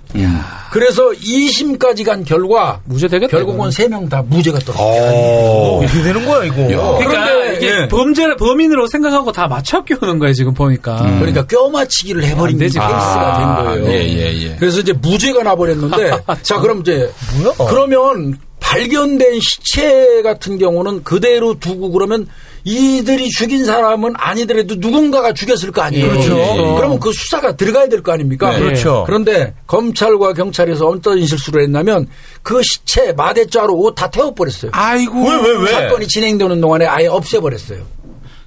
[0.71, 3.31] 그래서 2심까지 간 결과, 무죄 되겠다.
[3.35, 4.59] 결국은 세 명 다 무죄가.
[4.77, 6.55] 어, 어떻게 되는 거야, 이거?
[6.55, 7.87] 그러니까 그런데, 이게 예.
[7.87, 10.97] 범죄 범인으로 생각하고 다 맞춰 끼우는 거예요 지금 보니까.
[11.19, 12.77] 그러니까 껴맞히기를 해버린 안 되지.
[12.77, 13.93] 케이스가 아, 된 거예요.
[13.97, 14.55] 예, 예, 예.
[14.59, 16.11] 그래서 이제 무죄가 나버렸는데,
[16.43, 17.09] 자, 그럼 이제,
[17.41, 17.69] 뭐야?
[17.69, 22.27] 그러면 발견된 시체 같은 경우는 그대로 두고 그러면
[22.63, 26.09] 이들이 죽인 사람은 아니더라도 누군가가 죽였을 거 아니에요.
[26.09, 26.35] 그렇죠.
[26.77, 28.51] 그러면 그 수사가 들어가야 될 거 아닙니까?
[28.51, 28.59] 네.
[28.59, 29.03] 그렇죠.
[29.05, 32.07] 그런데 검찰과 경찰에서 어떤 실수를 했냐면
[32.41, 34.71] 그 시체 마대자루 옷다 태워버렸어요.
[34.73, 35.27] 아이고.
[35.29, 35.71] 왜, 왜, 왜?
[35.71, 37.83] 사건이 진행되는 동안에 아예 없애버렸어요.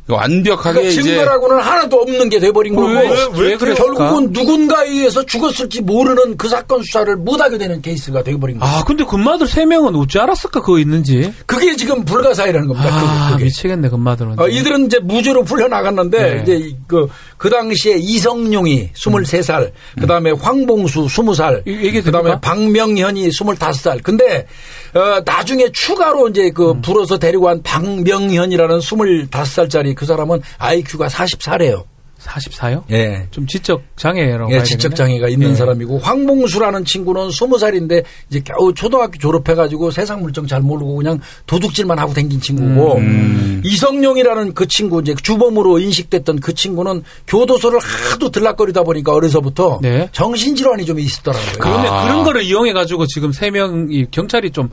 [0.09, 3.75] 완벽하게 그러니까 이제 증거라고는 하나도 없는 게 돼버린 거고 왜, 왜 그랬을까?
[3.75, 8.73] 결국은 누군가에 의해서 죽었을지 모르는 그 사건 수사를 못하게 되는 케이스가 돼버린 거예요.
[8.77, 11.33] 아 근데 금마들 세 명은 어찌 알았을까 그거 있는지.
[11.45, 12.89] 그게 지금 불가사의라는 겁니다.
[12.93, 13.45] 아 그게, 그게.
[13.47, 14.39] 미치겠네 금마들은.
[14.39, 16.43] 어, 이들은 이제 무죄로 풀려 나갔는데, 네.
[16.43, 22.31] 이제 이- 그, 그 당시에 이성룡이 23살, 그 다음에 황봉수 20살, 이- 얘기 그 다음에
[22.31, 22.41] 됩니까?
[22.41, 24.03] 박명현이 25살.
[24.03, 24.47] 근데,
[24.95, 26.81] 어, 나중에 추가로 이제 그 음.
[26.81, 31.85] 불어서 데리고 간 박명현이라는 25살짜리 그 사람은 IQ가 44래요.
[32.23, 32.83] 44요?
[32.91, 33.27] 예.
[33.31, 34.53] 좀 지적 장애라고.
[34.53, 34.97] 예, 지적?
[34.97, 35.55] 장애가 있는 예.
[35.55, 41.21] 사람이고 황봉수라는 친구는 스무 살인데 이제 겨우 초등학교 졸업해 가지고 세상 물정 잘 모르고 그냥
[41.47, 43.63] 도둑질만 하고 댕긴 친구고 음.
[43.65, 50.09] 이성용이라는 그 친구 이제 주범으로 인식됐던 그 친구는 교도소를 하도 들락거리다 보니까 어려서부터 네.
[50.13, 51.53] 정신 질환이 좀 있었더라고요.
[51.59, 52.05] 그런데 아.
[52.05, 54.71] 그런 거를 이용해 가지고 지금 세 명이 경찰이 좀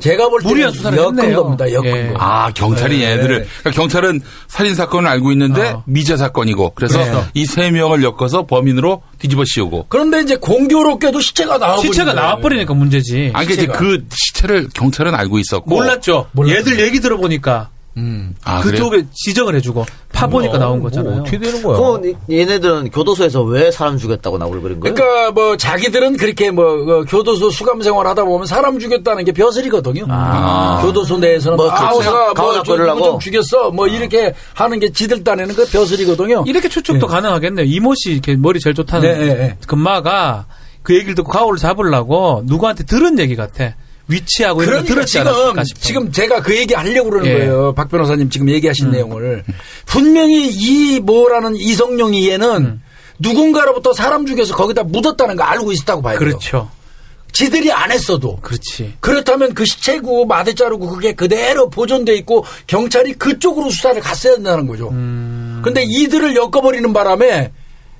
[0.00, 1.42] 제가 볼 때는 무리한 수사를 엮은 했네요.
[1.42, 1.72] 겁니다.
[1.72, 2.12] 엮은 예.
[2.12, 2.16] 거.
[2.18, 3.12] 아, 경찰이 네.
[3.12, 5.82] 얘들을, 그러니까 경찰은 살인 사건을 알고 있는데 어.
[5.86, 7.24] 미제 사건이 고, 그래서 네.
[7.34, 9.86] 이세 명을 엮어서 범인으로 뒤집어 씌우고.
[9.88, 12.12] 그런데 이제 공교롭게도 시체가 나와버린 시체가.
[12.12, 13.30] 나와버리니까 문제지.
[13.32, 13.78] 아, 그러니까 이제 시체가.
[13.78, 15.70] 그 시체를 경찰은 알고 있었고.
[15.70, 16.28] 몰랐죠.
[16.32, 16.56] 몰랐죠.
[16.56, 18.34] 얘들 얘기 들어보니까 음.
[18.44, 18.60] 아?
[18.60, 21.12] 그쪽에 지적을 해주고 파보니까 나온 거잖아요.
[21.14, 21.76] 뭐 어떻게 되는 거야?
[21.76, 24.94] 그럼 얘네들은 교도소에서 왜 사람 죽였다고 나불거린 거예요?
[24.94, 30.06] 그러니까 뭐 자기들은 그렇게 뭐 어, 교도소 수감 생활하다 보면 사람 죽였다는 게 벼슬이거든요.
[30.82, 32.10] 교도소 내에서는 뭐 아, 그렇죠.
[32.10, 33.04] 아우가 가오나 뭐 끌으려고.
[33.04, 36.44] 좀 죽였어 뭐 이렇게 하는 게 지들 딴에는 그 벼슬이거든요.
[36.46, 37.66] 이렇게 추측도 가능하겠네요.
[37.66, 39.56] 이모 씨 이렇게 머리 제일 좋다는 네, 네, 네.
[39.66, 40.46] 금마가
[40.82, 43.74] 그 얘기를 듣고 가오를 잡으려고 누구한테 들은 얘기 같아.
[44.08, 45.80] 위치하고 이런 거 그러니까 들었지 지금.
[45.80, 47.34] 지금 제가 그 얘기 하려고 그러는 예.
[47.34, 47.38] 음.
[47.38, 47.74] 거예요.
[47.74, 49.44] 박 변호사님 지금 얘기하신 내용을
[49.86, 52.80] 분명히 이 뭐라는 이성룡이 얘는
[53.18, 56.18] 누군가로부터 사람 죽여서 거기다 묻었다는 거 알고 있었다고 봐요.
[56.18, 56.70] 그렇죠.
[57.32, 58.94] 지들이 안 했어도 그렇지.
[59.00, 64.88] 그렇다면 그 시체고 마대 자르고 그게 그대로 보존돼 있고 경찰이 그쪽으로 수사를 갔어야 된다는 거죠.
[64.90, 65.60] 음.
[65.62, 67.52] 근데 이들을 엮어버리는 바람에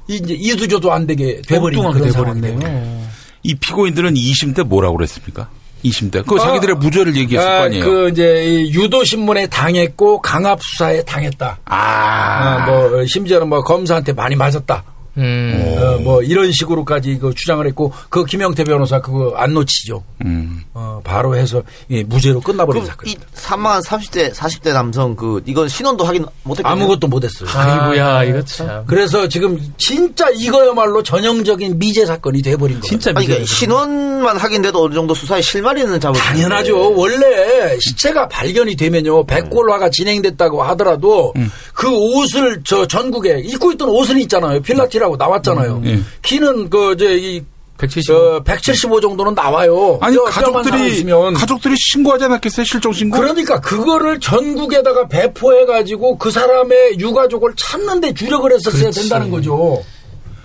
[0.09, 2.71] 이제 이두조도 안 되게 돼버린 엉뚱하게 그런 상황이 돼버렸네요.
[2.71, 3.09] 돼버려요.
[3.43, 5.51] 이 피고인들은 2심 때 뭐라고 그랬습니까?
[5.85, 6.23] 2심 때.
[6.23, 7.85] 그 자기들의 아, 무죄를 얘기했을 아, 거 아니에요.
[7.85, 11.59] 그 이제 이 유도 신문에 당했고 강압 수사에 당했다.
[11.65, 11.77] 아.
[11.77, 14.85] 아, 뭐 심지어는 뭐 검사한테 많이 맞았다.
[15.19, 15.77] 음.
[15.79, 20.03] 어, 뭐 이런 식으로까지 그 주장을 했고 그 김영태 변호사 그거 안 놓치죠.
[20.25, 20.63] 음.
[20.75, 23.09] 어, 바로 해서 이 무죄로 끝나버린 그럼 사건.
[23.09, 26.73] 이 사망한 30대, 40대 남성 그 이건 신원도 확인 못했겠네요.
[26.85, 27.49] 아무것도 못했어요.
[27.53, 28.85] 아이고야 이거 참.
[28.87, 32.89] 그래서 지금 진짜 이거야말로 전형적인 미제 사건이 돼버린 거예요.
[32.89, 33.33] 진짜 아니, 미제.
[33.35, 36.77] 그러니까 신원만 확인돼도 어느 정도 수사에 실마리는 잡을 수 당연하죠.
[36.77, 36.95] 있는데.
[37.01, 41.35] 원래 시체가 발견이 되면요, 백골화가 진행됐다고 하더라도
[41.73, 44.61] 그 옷을 저 전국에 입고 있던 옷은 있잖아요.
[44.63, 45.83] 필라티라 고 나왔잖아요.
[45.87, 46.01] 예.
[46.23, 47.43] 키는 그 이제 이
[47.79, 48.13] 170.
[48.45, 49.99] 저175 정도는 나와요.
[50.01, 51.05] 아니, 뼈- 뼈만 가족들이.
[51.35, 52.65] 가족들이 신고하지 않았겠어요?
[52.65, 53.17] 실종 신고?
[53.19, 59.81] 그러니까 그거를 전국에다가 배포해 가지고 그 사람의 유가족을 찾는데 주력을 했었어야 된다는 거죠.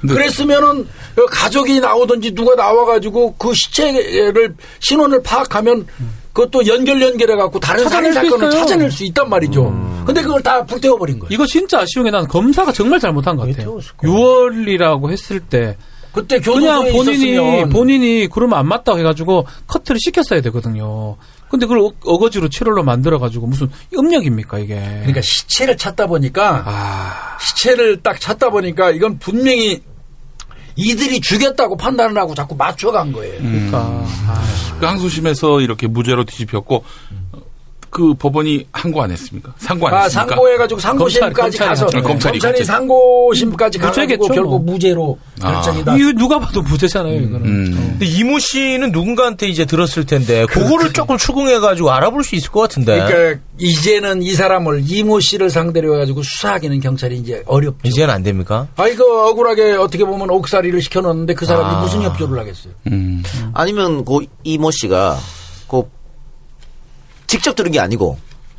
[0.02, 0.88] 근데 그랬으면은
[1.32, 5.88] 가족이 나오든지 누가 나와가지고 그 시체를 신원을 파악하면
[6.34, 8.50] 그것도 연결 연결해 갖고 다른 살인 사건을.
[8.50, 10.04] 찾아낼 수 있단 말이죠.
[10.06, 11.30] 근데 그걸 다 불태워 버린 거예요.
[11.32, 13.78] 이거 진짜 아쉬운 게 난 검사가 정말 잘못한 것 같아요.
[14.02, 15.78] 6월이라고 했을 때
[16.12, 21.17] 그때 그냥 본인이 있었으면 본인이 그러면 안 맞다고 해가지고 커트를 시켰어야 되거든요.
[21.50, 24.76] 근데 그걸 어- 어거지로 7월로 만들어가지고 무슨 음력입니까 이게?
[24.76, 29.82] 그러니까 시체를 찾다 보니까 아 시체를 딱 찾다 보니까 이건 분명히
[30.75, 33.38] 이들이 죽였다고 판단을 하고 자꾸 맞춰간 거예요.
[33.38, 33.77] 그러니까
[34.27, 34.43] 아,
[34.79, 36.83] 그 항소심에서 이렇게 무죄로 뒤집혔고,
[37.93, 39.53] 그 법원이 항고 안 했습니까?
[39.60, 40.29] 상고 안 아, 했습니까?
[40.36, 41.86] 상고해가지고 상고심까지 검찰이 가서.
[41.86, 42.65] 아, 검찰이, 검찰이.
[42.65, 44.73] 상고심까지 가가지고 무죄겠죠, 결국 뭐.
[44.73, 45.51] 무죄로 아.
[45.53, 45.97] 결정이다.
[45.97, 47.45] 이거 누가 봐도 무죄잖아요 이거는.
[47.45, 47.88] 음.
[47.91, 53.06] 근데 이모 씨는 누군가한테 이제 들었을 텐데 그거를 조금 추궁해가지고 알아볼 수 있을 것 같은데.
[53.06, 57.77] 그러니까 이제는 이 사람을 이모 씨를 상대로 해가지고 수사하기는 경찰이 이제 어렵죠.
[57.84, 58.67] 이제는 안 됩니까?
[58.75, 61.82] 아 이거 억울하게 어떻게 보면 옥살이를 시켜놓는데 그 사람이 아.
[61.82, 62.73] 무슨 협조를 하겠어요.
[62.88, 63.21] 음.
[63.53, 65.19] 아니면 그 이모 씨가
[65.69, 65.84] 그
[67.34, 68.15] 직접 들은 게 아니고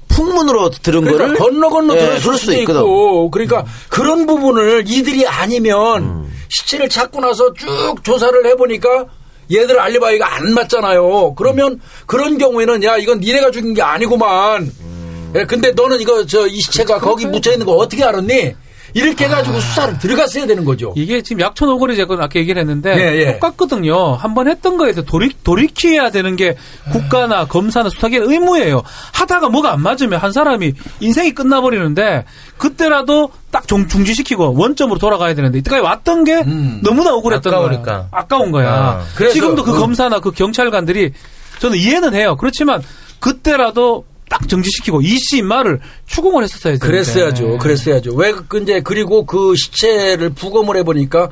[0.08, 2.80] 풍문으로 들은 그러니까 거를 건너 건너 예, 들을 수도 수도 있거든.
[2.80, 9.06] 있고 그러니까 그런 부분을 이들이 아니면 시체를 찾고 나서 쭉 조사를 해보니까
[9.52, 11.34] 얘들 알리바이가 안 맞잖아요.
[11.36, 14.72] 그러면 그런 경우에는 야 이건 니네가 죽인 게 아니구만.
[15.36, 18.54] 예, 근데 너는 이거 저 이 시체가 거기 묻혀 있는 거 어떻게 알았니?
[18.94, 20.92] 이렇게 해가지고 수사를 들어갔어야 되는 거죠.
[20.96, 23.32] 이게 지금 약촌 오거리 제가 아까 얘기를 했는데 예, 예.
[23.34, 24.14] 똑같거든요.
[24.14, 26.56] 한 번 했던 거에서 돌이, 돌이켜야 되는 게
[26.92, 28.82] 국가나 검사나 수사기관 의무예요.
[29.12, 32.24] 하다가 뭐가 안 맞으면 한 사람이 인생이 끝나버리는데
[32.56, 36.80] 그때라도 딱 중, 중지시키고 원점으로 돌아가야 되는데 이때까지 왔던 게 음.
[36.82, 37.82] 너무나 억울했던 아까우니까.
[37.82, 38.08] 거야.
[38.10, 38.70] 아까운 거야.
[38.72, 39.04] 아.
[39.16, 39.78] 그래서 지금도 그 음.
[39.78, 41.12] 검사나 그 경찰관들이
[41.60, 42.36] 저는 이해는 해요.
[42.38, 42.82] 그렇지만
[43.20, 46.86] 그때라도 딱 정지시키고 이씨 말을 추궁을 했었어야 되는데.
[46.86, 47.58] 그랬어야죠.
[47.58, 48.14] 그랬어야죠.
[48.14, 51.30] 왜, 그, 이제, 그리고 그 시체를 부검을 해보니까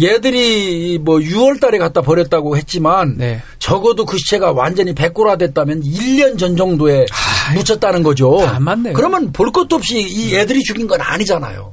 [0.00, 3.42] 얘들이 뭐 6월 달에 갖다 버렸다고 했지만 네.
[3.58, 7.06] 적어도 그 시체가 완전히 백골화 됐다면 1년 전 정도에
[7.56, 8.38] 묻혔다는 거죠.
[8.38, 8.92] 다 맞네요.
[8.94, 11.72] 그러면 볼 것도 없이 이 애들이 죽인 건 아니잖아요.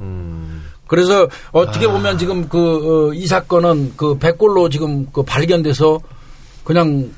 [0.87, 5.99] 그래서 어떻게 보면 지금 그 이 사건은 그 백골로 지금 그 발견돼서
[6.63, 7.11] 그냥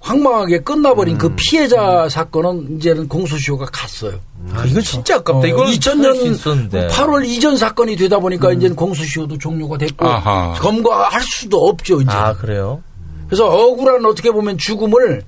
[0.00, 4.18] 황망하게 끝나버린 그 피해자 사건은 이제는 공소시효가 갔어요.
[4.52, 5.48] 아, 이건 진짜 아깝다.
[5.48, 6.88] 어, 할수 2000년 있었는데.
[6.88, 10.54] 8월 이전 사건이 되다 보니까 이제는 공소시효도 종료가 됐고 아하.
[10.60, 12.10] 검거할 수도 없죠 이제.
[12.12, 12.82] 아 그래요?
[13.26, 15.22] 그래서 억울한 어떻게 보면 죽음을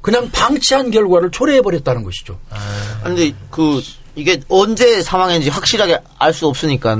[0.00, 2.38] 그냥 방치한 결과를 초래해 버렸다는 것이죠.
[3.02, 3.80] 아니, 근데 그
[4.16, 6.96] 이게 언제 사망했는지 확실하게 알 수 없으니까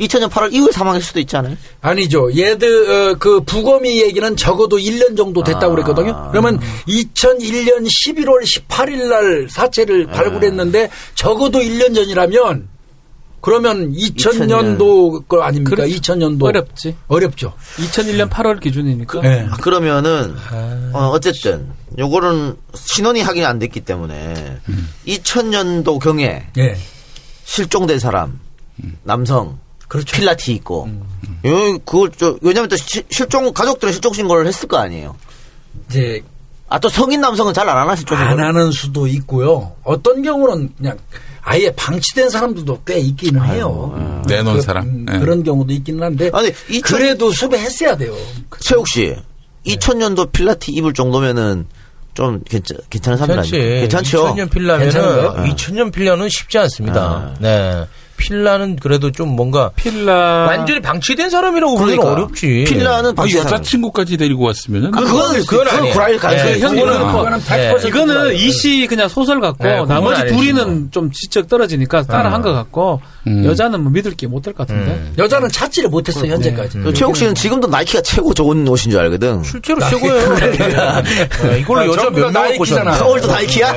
[0.00, 1.56] 2000년 8월 이후에 사망할 수도 있지 않아요?
[1.80, 2.30] 아니죠.
[2.36, 5.70] 얘들 어, 그 부검이 얘기는 적어도 1년 정도 됐다고 아.
[5.70, 6.28] 그랬거든요.
[6.30, 12.68] 그러면 2001년 11월 18일 날 사체를 발굴했는데 적어도 1년 전이라면
[13.40, 15.76] 그러면 2000년도 거 아닙니까?
[15.76, 15.94] 그렇죠.
[15.94, 16.96] 2000년도 어렵지.
[17.06, 17.52] 어렵죠.
[17.76, 19.20] 2001년 8월 기준이니까.
[19.20, 19.46] 네.
[19.48, 20.34] 아, 그러면은
[20.92, 24.58] 어, 어쨌든 요거는 신원이 확인이 안 됐기 때문에
[25.06, 26.76] 2000년도 경에 예.
[27.44, 28.40] 실종된 사람
[29.04, 30.16] 남성 그렇죠.
[30.16, 30.88] 필라티 있고
[31.46, 35.16] 요 그걸 저 왜냐면 또 시- 실종 가족들은 실종 신고를 했을 거 아니에요.
[35.88, 36.22] 이제
[36.68, 38.42] 아 또 성인 남성은 잘 안 하나 실종 안 신고.
[38.42, 39.72] 하는 수도 있고요.
[39.84, 40.98] 어떤 경우는 그냥
[41.42, 44.22] 아예 방치된 사람들도 꽤 있기는 해요.
[44.26, 44.84] 내놓은 그, 사람.
[44.84, 45.18] 음, 예.
[45.20, 48.12] 그런 경우도 있기는 한데 아니, 2000 그래도 수배했어야 돼요.
[48.58, 49.14] 최욱 씨
[49.64, 51.66] 2000년도 필라티 입을 정도면은
[52.14, 53.54] 좀 괜찮 괜찮은 사람 괜찮지.
[53.56, 53.80] 아니에요?
[53.82, 54.34] 괜찮죠?
[54.34, 55.54] 2000년 필라면은 괜찮은가요?
[55.54, 57.34] 2000년 필라는 쉽지 않습니다.
[57.38, 57.84] 네.
[58.16, 62.12] 필라는 그래도 좀 뭔가 필라 완전히 방치된 사람이라고 보기는 그러니까.
[62.12, 62.64] 어렵지.
[62.66, 64.90] 필라는 아, 방치 여자친구까지 데리고 왔으면은.
[64.90, 65.92] 그, 그건 그건 그건 아니에요.
[65.92, 66.58] 구라일 가능성이 예.
[66.60, 67.12] 형님은 아.
[67.12, 67.74] 그거는 네.
[67.74, 68.34] 100% 이거는.
[68.36, 70.36] 이씨 그냥 소설 같고 네, 나머지 아니지.
[70.36, 73.44] 둘이는 좀 지적 떨어지니까 따라 한 것 같고 음.
[73.44, 75.12] 여자는 뭐 믿을 게 못 될 것 같은데.
[75.18, 76.78] 여자는 찾지를 못했어 요 현재까지.
[76.78, 79.42] 그 최욱 씨는 지금도 나이키가 최고 좋은 옷인 줄 알거든.
[79.42, 80.34] 실제로 최고예요.
[80.36, 82.92] 네, 이걸로 여자 전부 다몇 명을 나이키잖아.
[82.94, 83.72] 서울도 나이키야?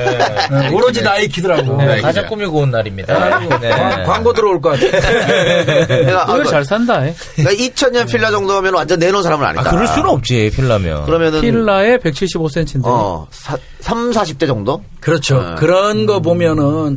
[0.50, 1.76] 네, 오로지 나이키더라고.
[1.78, 3.48] 네, 가장 꾸미고 온 날입니다.
[3.60, 3.70] 네.
[3.70, 5.86] 광- 광고 들어올 것 같아.
[5.86, 7.04] 내가 아, 잘 산다.
[7.06, 7.14] 에.
[7.36, 9.70] 그러니까 2000년 필라 정도면 완전 내놓은 사람은 아, 아니다.
[9.70, 11.06] 그럴 수는 없지, 필라면.
[11.06, 12.82] 그러면은 필라에 175cm인데.
[12.84, 14.82] 어, 사, 3, 40대 정도?
[15.00, 15.40] 그렇죠.
[15.40, 15.54] 네.
[15.56, 16.96] 그런 거 보면은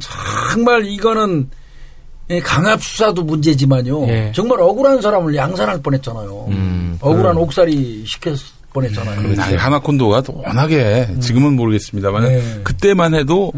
[0.51, 1.49] 정말 이거는
[2.29, 4.07] 이 강압 수사도 문제지만요.
[4.07, 4.31] 예.
[4.33, 6.97] 정말 억울한 사람을 양산할 뻔했잖아요.
[7.01, 8.39] 억울한 옥살이 시켰
[8.71, 9.41] 뻔했잖아요.
[9.41, 12.61] 아니, 하나콘도가 워낙에 지금은 모르겠습니다만 네.
[12.63, 13.51] 그때만 해도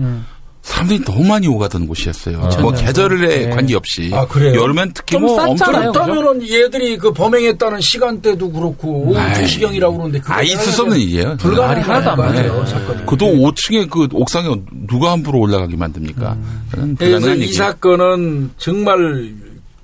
[0.65, 2.39] 사람들이 너무 많이 오가던 곳이었어요.
[2.59, 4.59] 뭐 계절에 관계없이 아, 그래요?
[4.59, 5.71] 여름엔 특히 좀뭐 엄청.
[5.71, 10.97] 그렇다면은 얘들이 그 범행했다는 시간대도 그렇고 오후 아이, 2시경이라고 그러는데 그거 아 있을 수 없는
[10.99, 11.37] 일이에요.
[11.37, 12.65] 불가능한 말이 하나도 안 맞아요.
[12.65, 13.05] 사건이.
[13.05, 14.49] 그도 5층에 그 옥상에
[14.87, 16.35] 누가 함부로 올라가게 만듭니까?
[16.71, 17.53] 그런 그래서 이.
[17.53, 19.33] 사건은 정말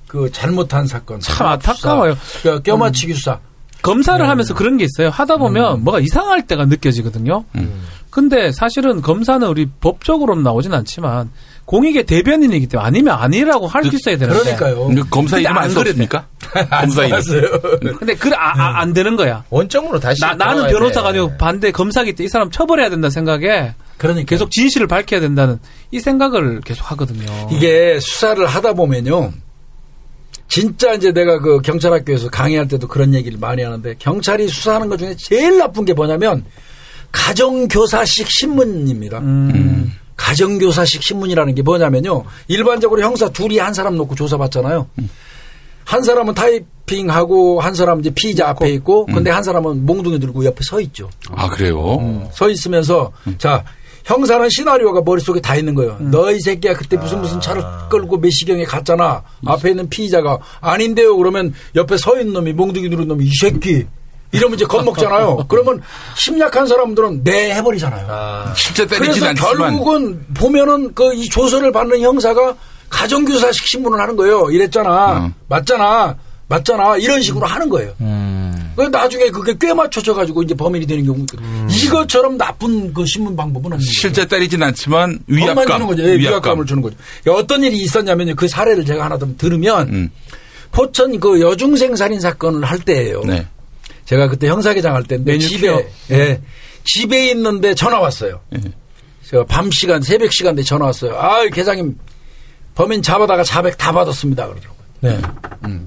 [0.08, 1.20] 그 잘못한 사건.
[1.20, 2.18] 참 안타까워요.
[2.42, 3.40] 그러니까 껴맞추기 수사.
[3.84, 5.10] 검사를 하면서 그런 게 있어요.
[5.10, 5.84] 하다 보면 음.
[5.84, 7.44] 뭐가 이상할 때가 느껴지거든요.
[8.12, 11.32] 근데 사실은 검사는 우리 법적으로는 나오진 않지만
[11.66, 14.56] 공익의 대변인이기 때문에 아니면 아니라고 할 수 있어야 되는데.
[14.56, 14.88] 그러니까요.
[14.90, 15.66] 그 검사 이름 안.
[15.76, 16.28] 없습니까?
[16.70, 17.20] 검사 이름.
[17.98, 19.44] 근데 그 아, 아, 안 되는 거야.
[19.50, 20.20] 원점으로 다시.
[20.22, 21.20] 나, 나는 변호사가 돼.
[21.20, 25.60] 아니고 반대 검사기 때문에 이 사람 처벌해야 된다 생각에 그러니까 계속 진실을 밝혀야 된다는
[25.92, 27.26] 이 생각을 계속 하거든요.
[27.50, 29.32] 이게 수사를 하다 보면요.
[30.50, 35.16] 진짜 이제 내가 그 경찰학교에서 강의할 때도 그런 얘기를 많이 하는데 경찰이 수사하는 것 중에
[35.18, 36.44] 제일 나쁜 게 뭐냐면
[37.12, 39.20] 가정교사식 신문입니다.
[39.20, 39.94] 음.
[40.16, 42.24] 가정교사식 신문이라는 게 뭐냐면요.
[42.48, 44.88] 일반적으로 형사 둘이 한 사람 놓고 조사받잖아요.
[45.84, 50.60] 한 사람은 타이핑하고 한 사람은 이제 피의자 앞에 있고 근데 한 사람은 몽둥이 들고 옆에
[50.64, 51.10] 서 있죠.
[51.32, 51.98] 아 그래요?
[51.98, 52.28] 음.
[52.32, 53.64] 서 있으면서 자
[54.06, 55.98] 형사는 시나리오가 머릿속에 다 있는 거예요.
[56.00, 59.24] 너이 새끼야 그때 무슨 무슨 차를 끌고 몇 시경에 갔잖아.
[59.46, 61.18] 앞에 있는 피의자가 아닌데요.
[61.18, 63.86] 그러면 옆에 서 있는 놈이 몽둥이 누른 놈이 이 새끼
[64.32, 65.46] 이러면 이제 겁먹잖아요.
[65.50, 65.82] 그러면
[66.16, 68.54] 심약한 사람들은 네 해버리잖아요.
[68.56, 72.56] 실제 때리진 그래서 않지만 결국은 보면은 그 이 조서를 받는 형사가
[72.90, 74.50] 가정교사식 신문을 하는 거예요.
[74.52, 75.26] 이랬잖아.
[75.26, 75.34] 음.
[75.48, 76.16] 맞잖아.
[76.48, 76.98] 맞잖아.
[76.98, 77.94] 이런 식으로 하는 거예요.
[78.02, 78.74] 음.
[78.76, 81.26] 그 나중에 그게 꽤 맞춰져 가지고 이제 범인이 되는 경우
[81.70, 83.80] 이것처럼 나쁜 그 신문 방법은 없는.
[83.86, 86.04] 실제 때리진 않지만 위압감, 주는 거죠.
[86.04, 86.96] 예, 위압감 을 주는 거죠.
[87.30, 88.36] 어떤 일이 있었냐면요.
[88.36, 90.12] 그 사례를 제가 하나 좀 들으면 음.
[90.72, 93.22] 포천 그 여중생 살인 사건을 할 때예요.
[93.26, 93.46] 네.
[94.12, 96.42] 제가 그때 형사계장 할 때인데 집에 예,
[96.84, 98.42] 집에 있는데 전화 왔어요.
[98.54, 98.60] 예.
[99.24, 101.16] 제가 밤 시간 새벽 시간대 전화 왔어요.
[101.16, 101.98] 아 계장님
[102.76, 104.82] 범인 잡아다가 자백 다 받았습니다 그러더라고요.
[105.00, 105.22] 네.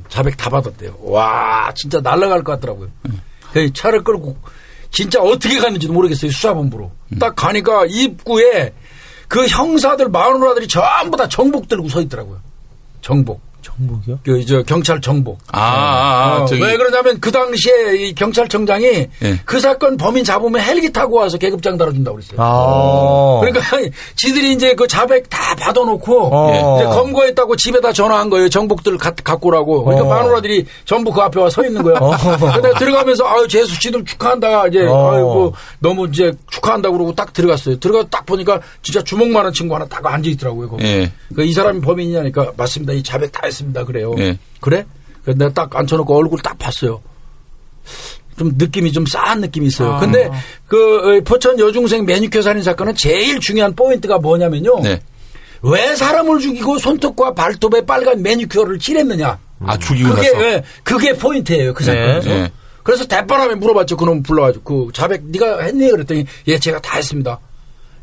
[0.08, 0.96] 자백 다 받았대요.
[1.02, 2.88] 와 진짜 날아갈 것 같더라고요.
[3.52, 4.38] 그 차를 끌고
[4.90, 6.92] 진짜 어떻게 갔는지도 모르겠어요 수사본부로.
[7.20, 8.72] 딱 가니까 입구에
[9.28, 12.40] 그 형사들 마누라들이 전부 다 정복 들고 서 있더라고요.
[13.02, 13.42] 정복.
[13.64, 14.18] 정복이요?
[14.24, 15.38] 그 저 경찰 정복.
[15.50, 19.40] 아, 아, 아, 어, 저기 왜 그러냐면 그 당시에 이 경찰청장이 예.
[19.46, 22.36] 그 사건 범인 잡으면 헬기 타고 와서 계급장 달아준다고 그랬어요.
[22.40, 23.40] 아.
[23.40, 23.62] 그러니까
[24.16, 26.76] 지들이 이제 그 자백 다 받아놓고 어.
[26.76, 28.48] 이제 검거했다고 집에다 전화한 거예요.
[28.50, 29.84] 정복들 가- 갖고 오라고.
[29.84, 30.10] 그러니까 어.
[30.10, 31.94] 마누라들이 전부 그 앞에 와 서 있는 거야.
[32.54, 34.66] 근데 들어가면서 아유 재수 씨들 축하한다.
[34.68, 35.12] 이제 어.
[35.12, 37.78] 아이고 너무 이제 축하한다 그러고 딱 들어갔어요.
[37.78, 40.68] 들어가 딱 보니까 진짜 주먹 많은 친구 하나 딱 앉아 있더라고요.
[40.68, 40.84] 거기.
[40.84, 41.12] 예.
[41.34, 42.92] 그이 사람이 범인이냐니까 맞습니다.
[42.92, 43.84] 이 자백 다 했습니다.
[43.84, 44.14] 그래요.
[44.18, 44.38] 예.
[44.60, 44.84] 그래?
[45.22, 47.00] 그래서 내가 딱 앉혀놓고 얼굴 딱 봤어요.
[48.36, 49.92] 좀 느낌이 좀 싸한 느낌이 있어요.
[49.92, 50.00] 아.
[50.00, 50.28] 근데
[50.66, 54.80] 그 어, 포천 여중생 매니큐어 살인 사건은 제일 중요한 포인트가 뭐냐면요.
[54.82, 55.00] 네.
[55.62, 59.38] 왜 사람을 죽이고 손톱과 발톱에 빨간 매니큐어를 칠했느냐.
[59.60, 60.44] 아 죽이고 그게 나서.
[60.44, 61.72] 예, 그게 포인트예요.
[61.72, 62.28] 그 사건에서.
[62.28, 62.52] 네.
[62.82, 63.96] 그래서 대바람에 물어봤죠.
[63.96, 65.88] 그놈 불러가지고 그 자백 네가 했니?
[65.90, 67.38] 그랬더니 예 제가 다 했습니다.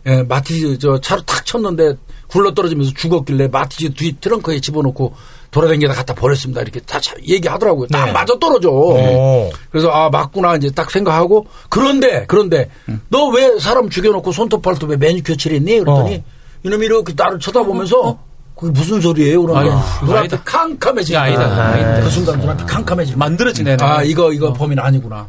[0.07, 1.93] 예, 마티즈 저 차로 탁 쳤는데
[2.27, 5.13] 굴러 떨어지면서 죽었길래 마티즈 뒤 트렁크에 집어넣고
[5.51, 6.61] 돌아다니다 갖다 버렸습니다.
[6.61, 7.87] 이렇게 다 자- 얘기하더라고요.
[7.87, 8.11] 딱 네.
[8.13, 8.69] 맞아 떨어져.
[8.71, 9.51] 오.
[9.69, 12.69] 그래서 아 맞구나 이제 딱 생각하고 그런데 그런데
[13.09, 15.79] 너왜 사람 죽여놓고 손톱 발톱에 매니큐어 칠했니?
[15.79, 16.23] 그랬더니 어.
[16.63, 18.17] 이놈이 이렇게 나를 쳐다보면서
[18.55, 19.41] 그게 무슨 소리예요?
[19.41, 20.43] 그러면 아유, 눈앞에 아니다.
[20.43, 22.01] 캄캄해지고 아니다, 아니다.
[22.01, 23.77] 그 순간 눈앞이 캄캄해지고 만들어지네.
[23.81, 25.27] 아 이거 이거 범인 아니구나.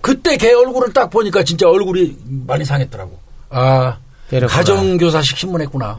[0.00, 2.16] 그때 걔 얼굴을 딱 보니까 진짜 얼굴이
[2.46, 3.18] 많이 상했더라고.
[3.50, 3.98] 아
[4.30, 4.56] 때렸구나.
[4.58, 5.98] 가정교사식 신문했구나.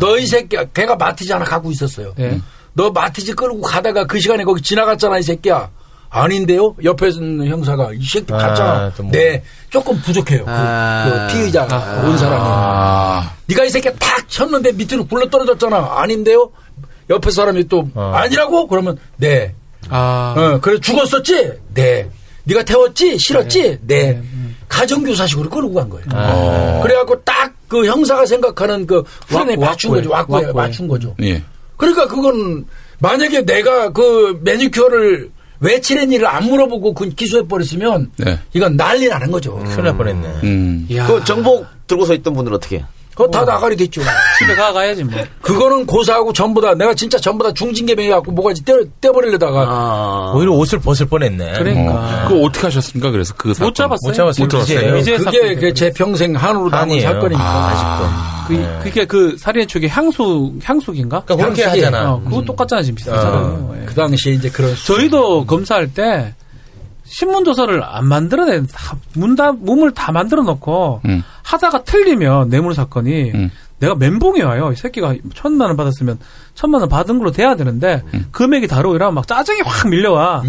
[0.00, 0.64] 너이 새끼야.
[0.74, 2.12] 걔가 마티즈 하나 갖고 있었어요.
[2.16, 2.40] 네.
[2.74, 5.70] 너 마티즈 끌고 가다가 그 시간에 거기 지나갔잖아 이 새끼야.
[6.10, 6.74] 아닌데요?
[6.82, 8.92] 옆에 있는 형사가 이 새끼 아, 갔잖아.
[8.96, 9.12] 또 뭐.
[9.12, 10.44] 네, 조금 부족해요.
[10.46, 11.26] 그- 아.
[11.28, 12.40] 그, 피의자가 온 사람이.
[12.42, 15.96] 아, 네가 이 새끼 탁 쳤는데 밑으로 굴러 떨어졌잖아.
[16.00, 16.50] 아닌데요?
[17.10, 18.12] 옆에 사람이 또 어.
[18.14, 18.68] 아니라고?
[18.68, 19.54] 그러면 네.
[19.90, 20.34] 아.
[20.36, 21.52] 어, 그래 죽었었지?
[21.74, 22.08] 네.
[22.44, 23.18] 네가 태웠지?
[23.18, 23.78] 싫었지?
[23.82, 24.22] 네.
[24.68, 26.06] 가정교사식으로 끌고 간 거예요.
[26.12, 26.80] 아.
[26.82, 30.10] 그래갖고 딱 그 형사가 생각하는 그 후련에 왁- 맞춘 거죠.
[30.10, 30.52] 왁구에.
[30.54, 31.14] 맞춘 거죠.
[31.20, 31.42] 예.
[31.76, 32.64] 그러니까 그건
[32.98, 38.38] 만약에 내가 그 매니큐어를 왜 칠했니를 안 물어보고 그 기소해 버렸으면 네.
[38.54, 39.56] 이건 난리 나는 거죠.
[39.66, 40.28] 큰일 날 뻔했네.
[40.44, 40.88] 음.
[40.94, 41.06] 야.
[41.06, 42.82] 그 정복 들고 서 있던 분들 어떻게?
[43.18, 44.00] 그거 다 나가리 됐죠.
[44.38, 45.20] 집에 가 가야지 뭐.
[45.42, 50.32] 그거는 고사하고 전부 다 내가 진짜 전부 다 중징계명해 갖고 뭐가지 떼, 떼버리려다가 아.
[50.36, 51.54] 오히려 옷을 벗을 뻔했네.
[51.58, 51.94] 그러니까.
[51.94, 52.28] 어.
[52.28, 53.10] 그거 어떻게 하셨습니까?
[53.10, 53.68] 그래서 그 사건.
[53.70, 54.08] 못 잡았어요.
[54.08, 54.44] 못 잡았어요.
[54.44, 54.92] 못 잡았어요.
[54.92, 57.00] 그게 사건이 그제 평생 한우로 남은.
[57.00, 57.44] 사건이니까.
[57.44, 61.22] 아, 그, 그게 그 살인의 추억의 향수, 향수기인가?
[61.24, 61.84] 그러니까 그렇게 향수기.
[61.84, 62.12] 하잖아.
[62.12, 63.76] 어, 그거 똑같잖아, 지금 비슷하잖아요.
[63.80, 63.84] 예.
[63.84, 66.34] 그 당시에 이제 그런 저희도 검사할 때
[67.04, 71.24] 신문 조서를 안 만들어낸 다, 문 다, 몸을 다 만들어 놓고 음.
[71.48, 73.50] 하다가 틀리면 뇌물 사건이 음.
[73.78, 74.70] 내가 멘붕이 와요.
[74.72, 76.18] 이 새끼가 천만 원 받았으면
[76.54, 78.26] 천만 원 받은 걸로 돼야 되는데 음.
[78.32, 80.42] 금액이 다르고 이러면 막 짜증이 확 밀려와.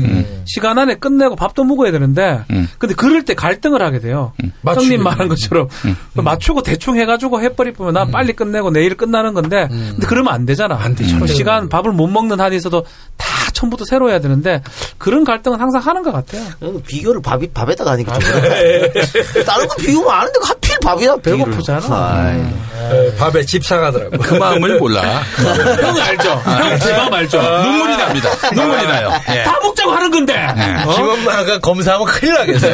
[0.45, 2.68] 시간 안에 끝내고 밥도 먹어야 되는데 음.
[2.80, 4.34] 근데 그럴 때 갈등을 하게 돼요.
[4.62, 4.88] 맞추기.
[4.88, 5.70] 형님 말한 것처럼
[6.16, 10.76] 맞추고 대충 해가지고 해버리면 난 빨리 끝내고 내일 끝나는 건데 근데 그러면 안 되잖아.
[10.76, 11.26] 안 되죠.
[11.28, 12.84] 시간 밥을 못 먹는 한이 있어도
[13.16, 13.28] 다
[13.60, 14.62] 처음부터 새로 해야 되는데
[14.97, 16.43] 그런 갈등은 항상 하는 것 같아요.
[16.60, 19.43] 그 비교를 밥이, 밥에다가 하니까 좀 그렇다.
[19.45, 21.16] 다른 거안 하는데 하필 밥이야.
[21.18, 21.86] 배고프잖아.
[21.89, 22.39] 아이.
[22.80, 24.18] 어, 밥에 집 사가더라고.
[24.20, 25.01] 그 마음을 몰라.
[25.01, 26.30] 형 알죠?
[26.45, 27.41] 형제 마음 알죠?
[27.41, 28.30] 눈물이 납니다.
[28.53, 29.12] 눈물이 나요.
[29.30, 29.43] 예.
[29.43, 30.47] 다 먹자고 하는 건데.
[30.86, 30.93] 어?
[30.95, 32.68] 김엄마가 검사하면 큰일 나겠어.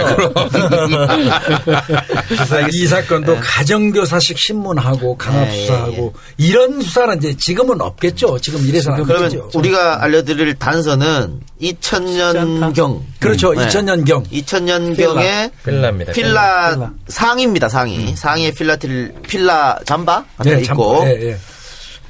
[2.28, 8.38] 그래서 이 사건도 가정교사식 신문하고 강압수사하고 이런 수사는 이제 지금은 없겠죠.
[8.40, 9.50] 지금 이래서는 안 그러면 되죠.
[9.56, 13.02] 우리가 알려드릴 단 서는 2000년경.
[13.20, 13.54] 그렇죠.
[13.54, 13.68] 네.
[13.68, 14.30] 2000년경.
[14.32, 16.12] 2000년경에 필라입니다.
[16.14, 18.16] 필라 상입니다, 상이.
[18.16, 21.38] 상의에 필라, 틸, 필라 잠바 같은 게 참- 있고, 예, 예.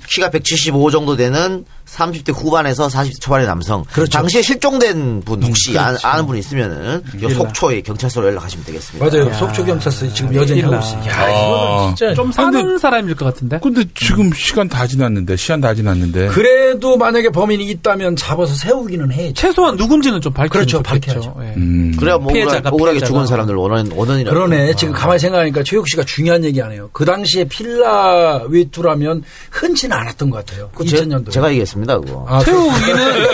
[0.10, 3.84] 키가 175 정도 되는 30대 후반에서 40대 초반의 남성.
[3.92, 4.12] 그렇죠.
[4.12, 9.06] 당시에 실종된 분 혹시 아, 아는 분 있으면은 요 속초에 경찰서로 연락하시면 되겠습니다.
[9.06, 9.34] 맞아요.
[9.34, 11.00] 속초 경찰서 지금 여전히 하고 있어요.
[11.08, 13.60] 야, 이거는 진짜 좀 사는 사람일 것 같은데.
[13.62, 16.28] 근데 지금 시간 다 지났는데, 시간 다 지났는데.
[16.30, 19.32] 그래도 만약에 범인이 있다면 잡아서 세우기는 해.
[19.34, 20.82] 최소한 누군지는 좀 밝히면 그렇죠.
[20.82, 21.36] 밝혀야죠.
[21.42, 21.54] 예.
[21.58, 21.96] 음.
[22.00, 23.08] 그래야 뭐 피해자가, 억울하게, 피해자가.
[23.08, 24.32] 죽은 사람들 원원, 원원이라.
[24.34, 24.76] 그러네.
[24.76, 26.90] 지금 가만히 생각하니까 최욱 씨가 중요한 얘기 안 해요.
[26.94, 30.70] 그 당시에 필라 외투라면 흔치는 않았던 것 같아요.
[30.74, 31.32] 그 제, 2000년도.
[31.32, 32.26] 제가 얘기했 습니다, 그거.
[32.28, 33.28] 아, 그- 태우기는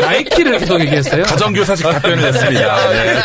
[0.00, 1.24] 나이키를 계속 얘기했어요.
[1.24, 2.94] 가정교사식 답변을 했습니다.
[2.94, 3.20] 예.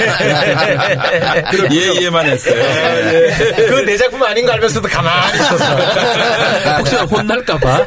[1.72, 2.56] 예, 예만 했어요.
[3.70, 5.76] 그내 작품 아닌 거 알면서도 가만히 있었어.
[6.80, 7.86] 혹시나 혼날까봐.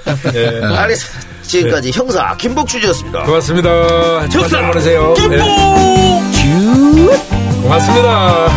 [0.78, 1.28] 알겠습니다.
[1.42, 3.22] 지금까지 형사 김복주지였습니다.
[3.24, 3.68] 고맙습니다.
[4.52, 5.14] 날 보내세요.
[5.14, 5.36] 김보!
[5.36, 5.42] 네.
[7.62, 8.48] 고맙습니다.